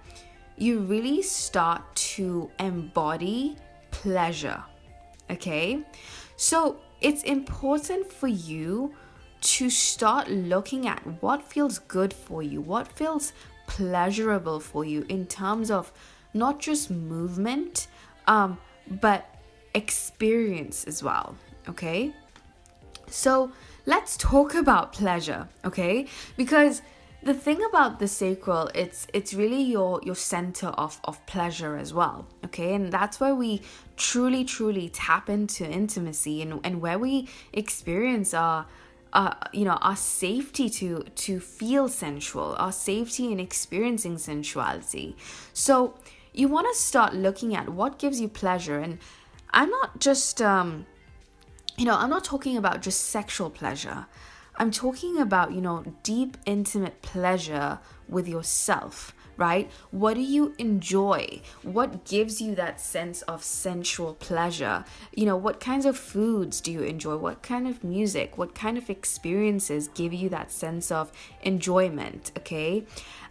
you 0.57 0.79
really 0.81 1.23
start 1.23 1.83
to 1.95 2.51
embody 2.59 3.57
pleasure. 3.91 4.63
Okay? 5.31 5.83
So 6.37 6.77
it's 7.01 7.23
important 7.25 8.11
for 8.11 8.29
you 8.29 8.95
to 9.41 9.69
start 9.69 10.31
looking 10.31 10.87
at 10.87 11.01
what 11.21 11.43
feels 11.43 11.79
good 11.79 12.13
for 12.13 12.43
you, 12.43 12.61
what 12.61 12.89
feels 12.89 13.33
pleasurable 13.67 14.61
for 14.61 14.85
you 14.85 15.05
in 15.09 15.27
terms 15.27 15.71
of 15.71 15.93
not 16.33 16.61
just 16.61 16.91
movement, 16.91 17.89
um, 18.27 18.59
but 18.89 19.34
experience 19.75 20.85
as 20.85 21.03
well. 21.03 21.37
Okay? 21.69 22.13
So 23.09 23.53
let's 23.87 24.17
talk 24.17 24.55
about 24.55 24.93
pleasure, 24.93 25.49
okay? 25.65 26.07
Because 26.37 26.83
the 27.25 27.35
thing 27.35 27.63
about 27.71 27.99
the 27.99 28.07
sacral 28.07 28.71
it's 28.75 29.07
it's 29.15 29.33
really 29.33 29.63
your 29.63 29.99
your 30.05 30.15
center 30.15 30.67
of 30.69 31.01
of 31.05 31.25
pleasure 31.25 31.75
as 31.77 31.95
well 31.95 32.27
okay 32.45 32.75
and 32.75 32.93
that's 32.93 33.19
where 33.19 33.35
we 33.35 33.63
truly 33.97 34.45
truly 34.45 34.91
tap 34.91 35.31
into 35.31 35.67
intimacy 35.67 36.43
and 36.43 36.61
and 36.63 36.83
where 36.83 36.99
we 36.99 37.27
experience 37.55 38.35
our 38.35 38.67
uh, 39.15 39.33
you 39.53 39.65
know 39.65 39.79
our 39.81 39.97
safety 39.97 40.69
to 40.69 41.03
to 41.15 41.41
feel 41.41 41.89
sensual 41.89 42.55
our 42.59 42.73
safety 42.73 43.33
in 43.33 43.41
experiencing 43.41 44.19
sensuality 44.19 45.17
so 45.55 45.95
you 46.35 46.47
want 46.47 46.67
to 46.71 46.79
start 46.79 47.15
looking 47.15 47.55
at 47.57 47.71
what 47.71 47.99
gives 47.99 48.21
you 48.21 48.29
pleasure 48.29 48.79
and 48.81 48.99
i'm 49.55 49.71
not 49.71 49.99
just 50.01 50.43
um 50.43 50.87
you 51.79 51.85
know 51.85 51.97
i'm 51.97 52.11
not 52.11 52.25
talking 52.25 52.57
about 52.57 52.83
just 52.83 53.01
sexual 53.09 53.49
pleasure 53.49 54.07
I'm 54.57 54.71
talking 54.71 55.19
about, 55.19 55.53
you 55.53 55.61
know, 55.61 55.85
deep, 56.03 56.37
intimate 56.47 57.03
pleasure 57.03 57.81
with 58.09 58.29
yourself, 58.29 59.13
right? 59.37 59.69
What 59.91 60.15
do 60.15 60.21
you 60.21 60.55
enjoy? 60.59 61.41
What 61.63 62.05
gives 62.05 62.41
you 62.41 62.55
that 62.55 62.81
sense 62.81 63.23
of 63.23 63.43
sensual 63.43 64.15
pleasure? 64.15 64.85
You 65.13 65.27
know, 65.27 65.37
what 65.37 65.59
kinds 65.59 65.87
of 65.87 65.97
foods 65.97 66.61
do 66.61 66.71
you 66.71 66.83
enjoy? 66.83 67.17
What 67.17 67.43
kind 67.43 67.67
of 67.67 67.83
music? 67.83 68.39
What 68.39 68.55
kind 68.55 68.79
of 68.79 68.89
experiences 68.89 69.89
give 69.89 70.13
you 70.13 70.29
that 70.29 70.53
sense 70.53 70.93
of 70.93 71.11
enjoyment, 71.43 72.31
okay? 72.39 72.85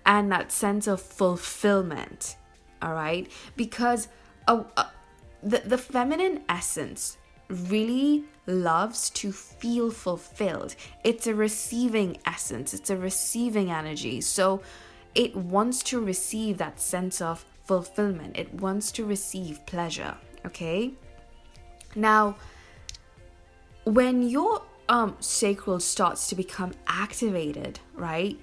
And 0.05 0.29
that 0.33 0.51
sense 0.51 0.87
of 0.87 1.01
fulfillment, 1.01 2.35
all 2.81 2.93
right? 2.93 3.31
Because 3.55 4.09
uh, 4.45 4.63
uh, 4.75 4.87
the, 5.43 5.59
the 5.59 5.77
feminine 5.77 6.41
essence 6.47 7.17
really 7.49 8.23
loves 8.47 9.09
to 9.11 9.31
feel 9.31 9.91
fulfilled. 9.91 10.75
It's 11.03 11.27
a 11.27 11.35
receiving 11.35 12.17
essence, 12.25 12.73
it's 12.73 12.89
a 12.89 12.97
receiving 12.97 13.71
energy. 13.71 14.21
So 14.21 14.61
it 15.15 15.35
wants 15.35 15.83
to 15.83 15.99
receive 15.99 16.57
that 16.57 16.79
sense 16.79 17.21
of 17.21 17.45
fulfillment, 17.65 18.37
it 18.37 18.53
wants 18.53 18.91
to 18.93 19.05
receive 19.05 19.65
pleasure. 19.65 20.15
Okay? 20.45 20.93
Now, 21.95 22.35
when 23.83 24.23
your 24.23 24.61
um, 24.89 25.15
sacral 25.19 25.79
starts 25.79 26.27
to 26.27 26.35
become 26.35 26.73
activated, 26.87 27.79
right? 27.95 28.37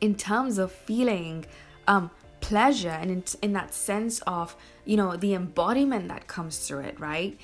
In 0.00 0.14
terms 0.14 0.58
of 0.58 0.72
feeling 0.72 1.46
um, 1.88 2.10
pleasure 2.42 2.90
and 2.90 3.10
in, 3.10 3.24
in 3.40 3.52
that 3.54 3.72
sense 3.72 4.20
of, 4.26 4.54
you 4.84 4.98
know, 4.98 5.16
the 5.16 5.32
embodiment 5.32 6.08
that 6.08 6.26
comes 6.26 6.58
through 6.58 6.80
it, 6.80 7.00
right? 7.00 7.38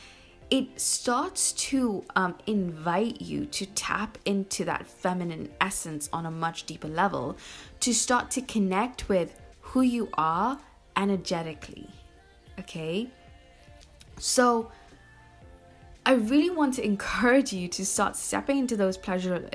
it 0.50 0.80
starts 0.80 1.52
to 1.52 2.04
um, 2.16 2.34
invite 2.46 3.20
you 3.20 3.44
to 3.44 3.66
tap 3.66 4.16
into 4.24 4.64
that 4.64 4.86
feminine 4.86 5.50
essence 5.60 6.08
on 6.12 6.24
a 6.24 6.30
much 6.30 6.64
deeper 6.64 6.88
level, 6.88 7.36
to 7.80 7.92
start 7.92 8.30
to 8.30 8.40
connect 8.40 9.08
with 9.08 9.38
who 9.60 9.82
you 9.82 10.08
are 10.14 10.58
energetically. 10.96 11.88
Okay? 12.58 13.10
So, 14.18 14.70
I 16.08 16.12
really 16.12 16.48
want 16.48 16.72
to 16.76 16.82
encourage 16.82 17.52
you 17.52 17.68
to 17.68 17.84
start 17.84 18.16
stepping 18.16 18.56
into 18.56 18.78
those 18.78 18.96
pleasure 18.96 19.46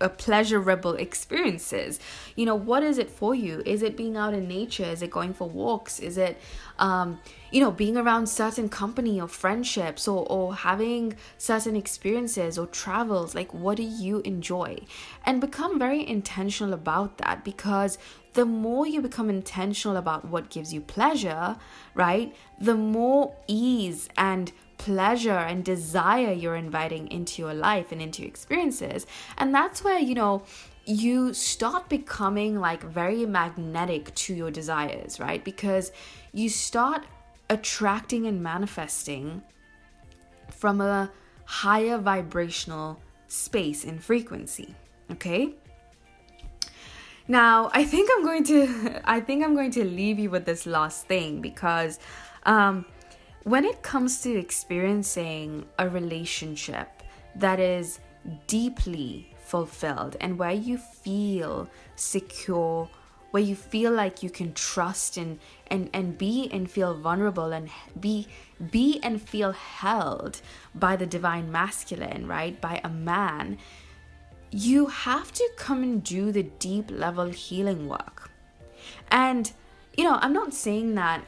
uh, 0.00 0.08
pleasurable 0.10 0.94
experiences. 0.94 1.98
You 2.36 2.46
know, 2.46 2.54
what 2.54 2.84
is 2.84 2.98
it 2.98 3.10
for 3.10 3.34
you? 3.34 3.64
Is 3.66 3.82
it 3.82 3.96
being 3.96 4.16
out 4.16 4.32
in 4.32 4.46
nature? 4.46 4.84
Is 4.84 5.02
it 5.02 5.10
going 5.10 5.34
for 5.34 5.48
walks? 5.48 5.98
Is 5.98 6.16
it 6.16 6.40
um, 6.78 7.18
you 7.50 7.60
know, 7.60 7.72
being 7.72 7.96
around 7.96 8.28
certain 8.28 8.68
company 8.68 9.20
or 9.20 9.26
friendships 9.26 10.06
or 10.06 10.24
or 10.30 10.54
having 10.54 11.16
certain 11.36 11.74
experiences 11.74 12.58
or 12.58 12.68
travels? 12.68 13.34
Like 13.34 13.52
what 13.52 13.76
do 13.78 13.82
you 13.82 14.20
enjoy? 14.20 14.78
And 15.26 15.40
become 15.40 15.80
very 15.80 16.08
intentional 16.08 16.74
about 16.74 17.18
that 17.18 17.44
because 17.44 17.98
the 18.34 18.44
more 18.44 18.86
you 18.86 19.02
become 19.02 19.28
intentional 19.28 19.96
about 19.96 20.26
what 20.26 20.48
gives 20.48 20.72
you 20.72 20.80
pleasure, 20.80 21.56
right? 21.94 22.32
The 22.60 22.76
more 22.76 23.34
ease 23.48 24.08
and 24.16 24.52
pleasure 24.78 25.30
and 25.30 25.64
desire 25.64 26.32
you're 26.32 26.56
inviting 26.56 27.10
into 27.10 27.42
your 27.42 27.54
life 27.54 27.92
and 27.92 28.00
into 28.00 28.22
your 28.22 28.28
experiences. 28.28 29.06
And 29.36 29.54
that's 29.54 29.84
where, 29.84 29.98
you 29.98 30.14
know, 30.14 30.44
you 30.86 31.34
start 31.34 31.88
becoming 31.88 32.58
like 32.58 32.82
very 32.82 33.26
magnetic 33.26 34.14
to 34.14 34.34
your 34.34 34.50
desires, 34.50 35.20
right? 35.20 35.44
Because 35.44 35.92
you 36.32 36.48
start 36.48 37.04
attracting 37.50 38.26
and 38.26 38.42
manifesting 38.42 39.42
from 40.50 40.80
a 40.80 41.10
higher 41.44 41.98
vibrational 41.98 43.00
space 43.26 43.84
and 43.84 44.02
frequency, 44.02 44.74
okay? 45.10 45.54
Now, 47.26 47.70
I 47.74 47.84
think 47.84 48.10
I'm 48.14 48.24
going 48.24 48.44
to 48.44 49.00
I 49.04 49.20
think 49.20 49.44
I'm 49.44 49.54
going 49.54 49.70
to 49.72 49.84
leave 49.84 50.18
you 50.18 50.30
with 50.30 50.46
this 50.46 50.66
last 50.66 51.06
thing 51.06 51.40
because 51.40 51.98
um 52.44 52.86
when 53.44 53.64
it 53.64 53.82
comes 53.82 54.20
to 54.22 54.36
experiencing 54.36 55.66
a 55.78 55.88
relationship 55.88 56.88
that 57.36 57.60
is 57.60 58.00
deeply 58.46 59.34
fulfilled 59.38 60.16
and 60.20 60.38
where 60.38 60.52
you 60.52 60.76
feel 60.76 61.68
secure 61.96 62.88
where 63.30 63.42
you 63.42 63.54
feel 63.54 63.92
like 63.92 64.22
you 64.22 64.30
can 64.30 64.52
trust 64.54 65.16
and 65.16 65.38
and 65.68 65.90
and 65.92 66.16
be 66.16 66.48
and 66.50 66.70
feel 66.70 66.94
vulnerable 66.94 67.52
and 67.52 67.68
be 68.00 68.26
be 68.70 68.98
and 69.02 69.20
feel 69.20 69.52
held 69.52 70.40
by 70.74 70.96
the 70.96 71.06
divine 71.06 71.50
masculine 71.52 72.26
right? 72.26 72.60
By 72.60 72.80
a 72.82 72.88
man 72.88 73.58
you 74.50 74.86
have 74.86 75.30
to 75.32 75.50
come 75.56 75.82
and 75.82 76.02
do 76.02 76.32
the 76.32 76.42
deep 76.42 76.90
level 76.90 77.26
healing 77.26 77.86
work. 77.86 78.30
And 79.10 79.52
you 79.98 80.04
know 80.04 80.18
i'm 80.22 80.32
not 80.32 80.54
saying 80.54 80.94
that 80.94 81.24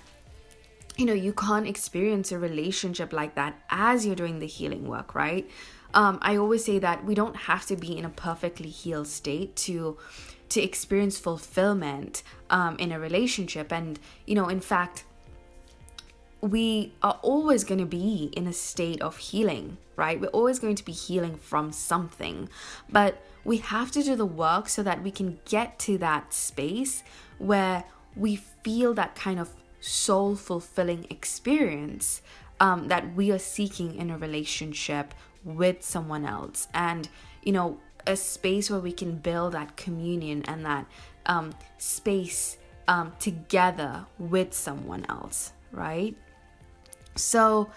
you 1.00 1.06
know, 1.06 1.14
you 1.14 1.32
can't 1.32 1.66
experience 1.66 2.30
a 2.30 2.38
relationship 2.38 3.12
like 3.12 3.34
that 3.34 3.58
as 3.70 4.04
you're 4.04 4.14
doing 4.14 4.38
the 4.38 4.46
healing 4.46 4.86
work, 4.86 5.14
right? 5.14 5.50
Um, 5.94 6.18
I 6.20 6.36
always 6.36 6.64
say 6.64 6.78
that 6.78 7.04
we 7.04 7.14
don't 7.14 7.34
have 7.34 7.66
to 7.66 7.76
be 7.76 7.96
in 7.96 8.04
a 8.04 8.10
perfectly 8.10 8.68
healed 8.68 9.08
state 9.08 9.56
to 9.56 9.96
to 10.50 10.60
experience 10.60 11.16
fulfillment 11.16 12.24
um, 12.50 12.76
in 12.78 12.90
a 12.90 12.98
relationship, 12.98 13.72
and 13.72 13.98
you 14.26 14.34
know, 14.34 14.48
in 14.48 14.60
fact, 14.60 15.04
we 16.40 16.92
are 17.02 17.18
always 17.22 17.64
going 17.64 17.78
to 17.80 17.86
be 17.86 18.30
in 18.36 18.46
a 18.46 18.52
state 18.52 19.00
of 19.00 19.16
healing, 19.16 19.78
right? 19.96 20.20
We're 20.20 20.28
always 20.28 20.58
going 20.58 20.74
to 20.76 20.84
be 20.84 20.92
healing 20.92 21.36
from 21.36 21.72
something, 21.72 22.48
but 22.90 23.22
we 23.44 23.58
have 23.58 23.90
to 23.92 24.02
do 24.02 24.16
the 24.16 24.26
work 24.26 24.68
so 24.68 24.82
that 24.82 25.02
we 25.02 25.10
can 25.10 25.38
get 25.44 25.78
to 25.80 25.98
that 25.98 26.34
space 26.34 27.02
where 27.38 27.84
we 28.16 28.36
feel 28.36 28.92
that 28.94 29.14
kind 29.14 29.38
of 29.38 29.50
soul 29.80 30.36
fulfilling 30.36 31.06
experience 31.10 32.22
um, 32.60 32.88
that 32.88 33.14
we 33.14 33.32
are 33.32 33.38
seeking 33.38 33.94
in 33.94 34.10
a 34.10 34.18
relationship 34.18 35.14
with 35.44 35.82
someone 35.82 36.24
else. 36.24 36.68
And, 36.74 37.08
you 37.42 37.52
know, 37.52 37.78
a 38.06 38.16
space 38.16 38.70
where 38.70 38.80
we 38.80 38.92
can 38.92 39.16
build 39.16 39.52
that 39.52 39.76
communion 39.76 40.42
and 40.46 40.64
that 40.64 40.86
um, 41.26 41.54
space 41.78 42.58
um, 42.88 43.12
together 43.18 44.06
with 44.18 44.52
someone 44.52 45.06
else, 45.08 45.52
right? 45.72 46.16
So 47.16 47.70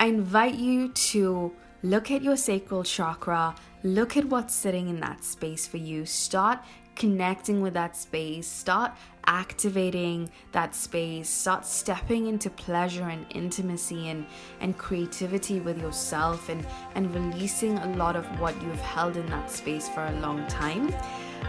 I 0.00 0.06
invite 0.06 0.54
you 0.54 0.92
to 0.92 1.52
look 1.82 2.10
at 2.10 2.22
your 2.22 2.36
sacral 2.36 2.82
chakra, 2.82 3.54
look 3.82 4.16
at 4.16 4.24
what's 4.26 4.54
sitting 4.54 4.88
in 4.88 5.00
that 5.00 5.24
space 5.24 5.66
for 5.66 5.76
you, 5.76 6.04
start 6.04 6.58
connecting 6.96 7.60
with 7.60 7.74
that 7.74 7.96
space, 7.96 8.48
start 8.48 8.92
activating 9.26 10.30
that 10.52 10.74
space, 10.74 11.28
start 11.28 11.66
stepping 11.66 12.26
into 12.26 12.50
pleasure 12.50 13.04
and 13.04 13.26
intimacy 13.30 14.08
and, 14.08 14.26
and 14.60 14.76
creativity 14.78 15.60
with 15.60 15.80
yourself 15.80 16.48
and, 16.48 16.66
and 16.94 17.14
releasing 17.14 17.78
a 17.78 17.96
lot 17.96 18.16
of 18.16 18.24
what 18.40 18.60
you've 18.62 18.80
held 18.80 19.16
in 19.16 19.26
that 19.26 19.50
space 19.50 19.88
for 19.88 20.04
a 20.04 20.20
long 20.20 20.46
time. 20.46 20.94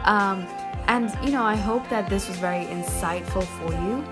Um, 0.03 0.45
and, 0.88 1.15
you 1.23 1.32
know, 1.32 1.43
I 1.43 1.55
hope 1.55 1.88
that 1.89 2.09
this 2.09 2.28
was 2.28 2.38
very 2.38 2.65
insightful 2.65 3.43
for 3.43 3.71
you. 3.71 4.03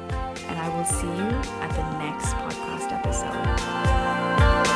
And 0.48 0.60
I 0.60 0.70
will 0.76 0.86
see 0.86 1.08
you 1.08 1.32
at 1.62 1.70
the 1.72 1.98
next 1.98 2.34
podcast 2.34 2.92
episode. 2.92 4.75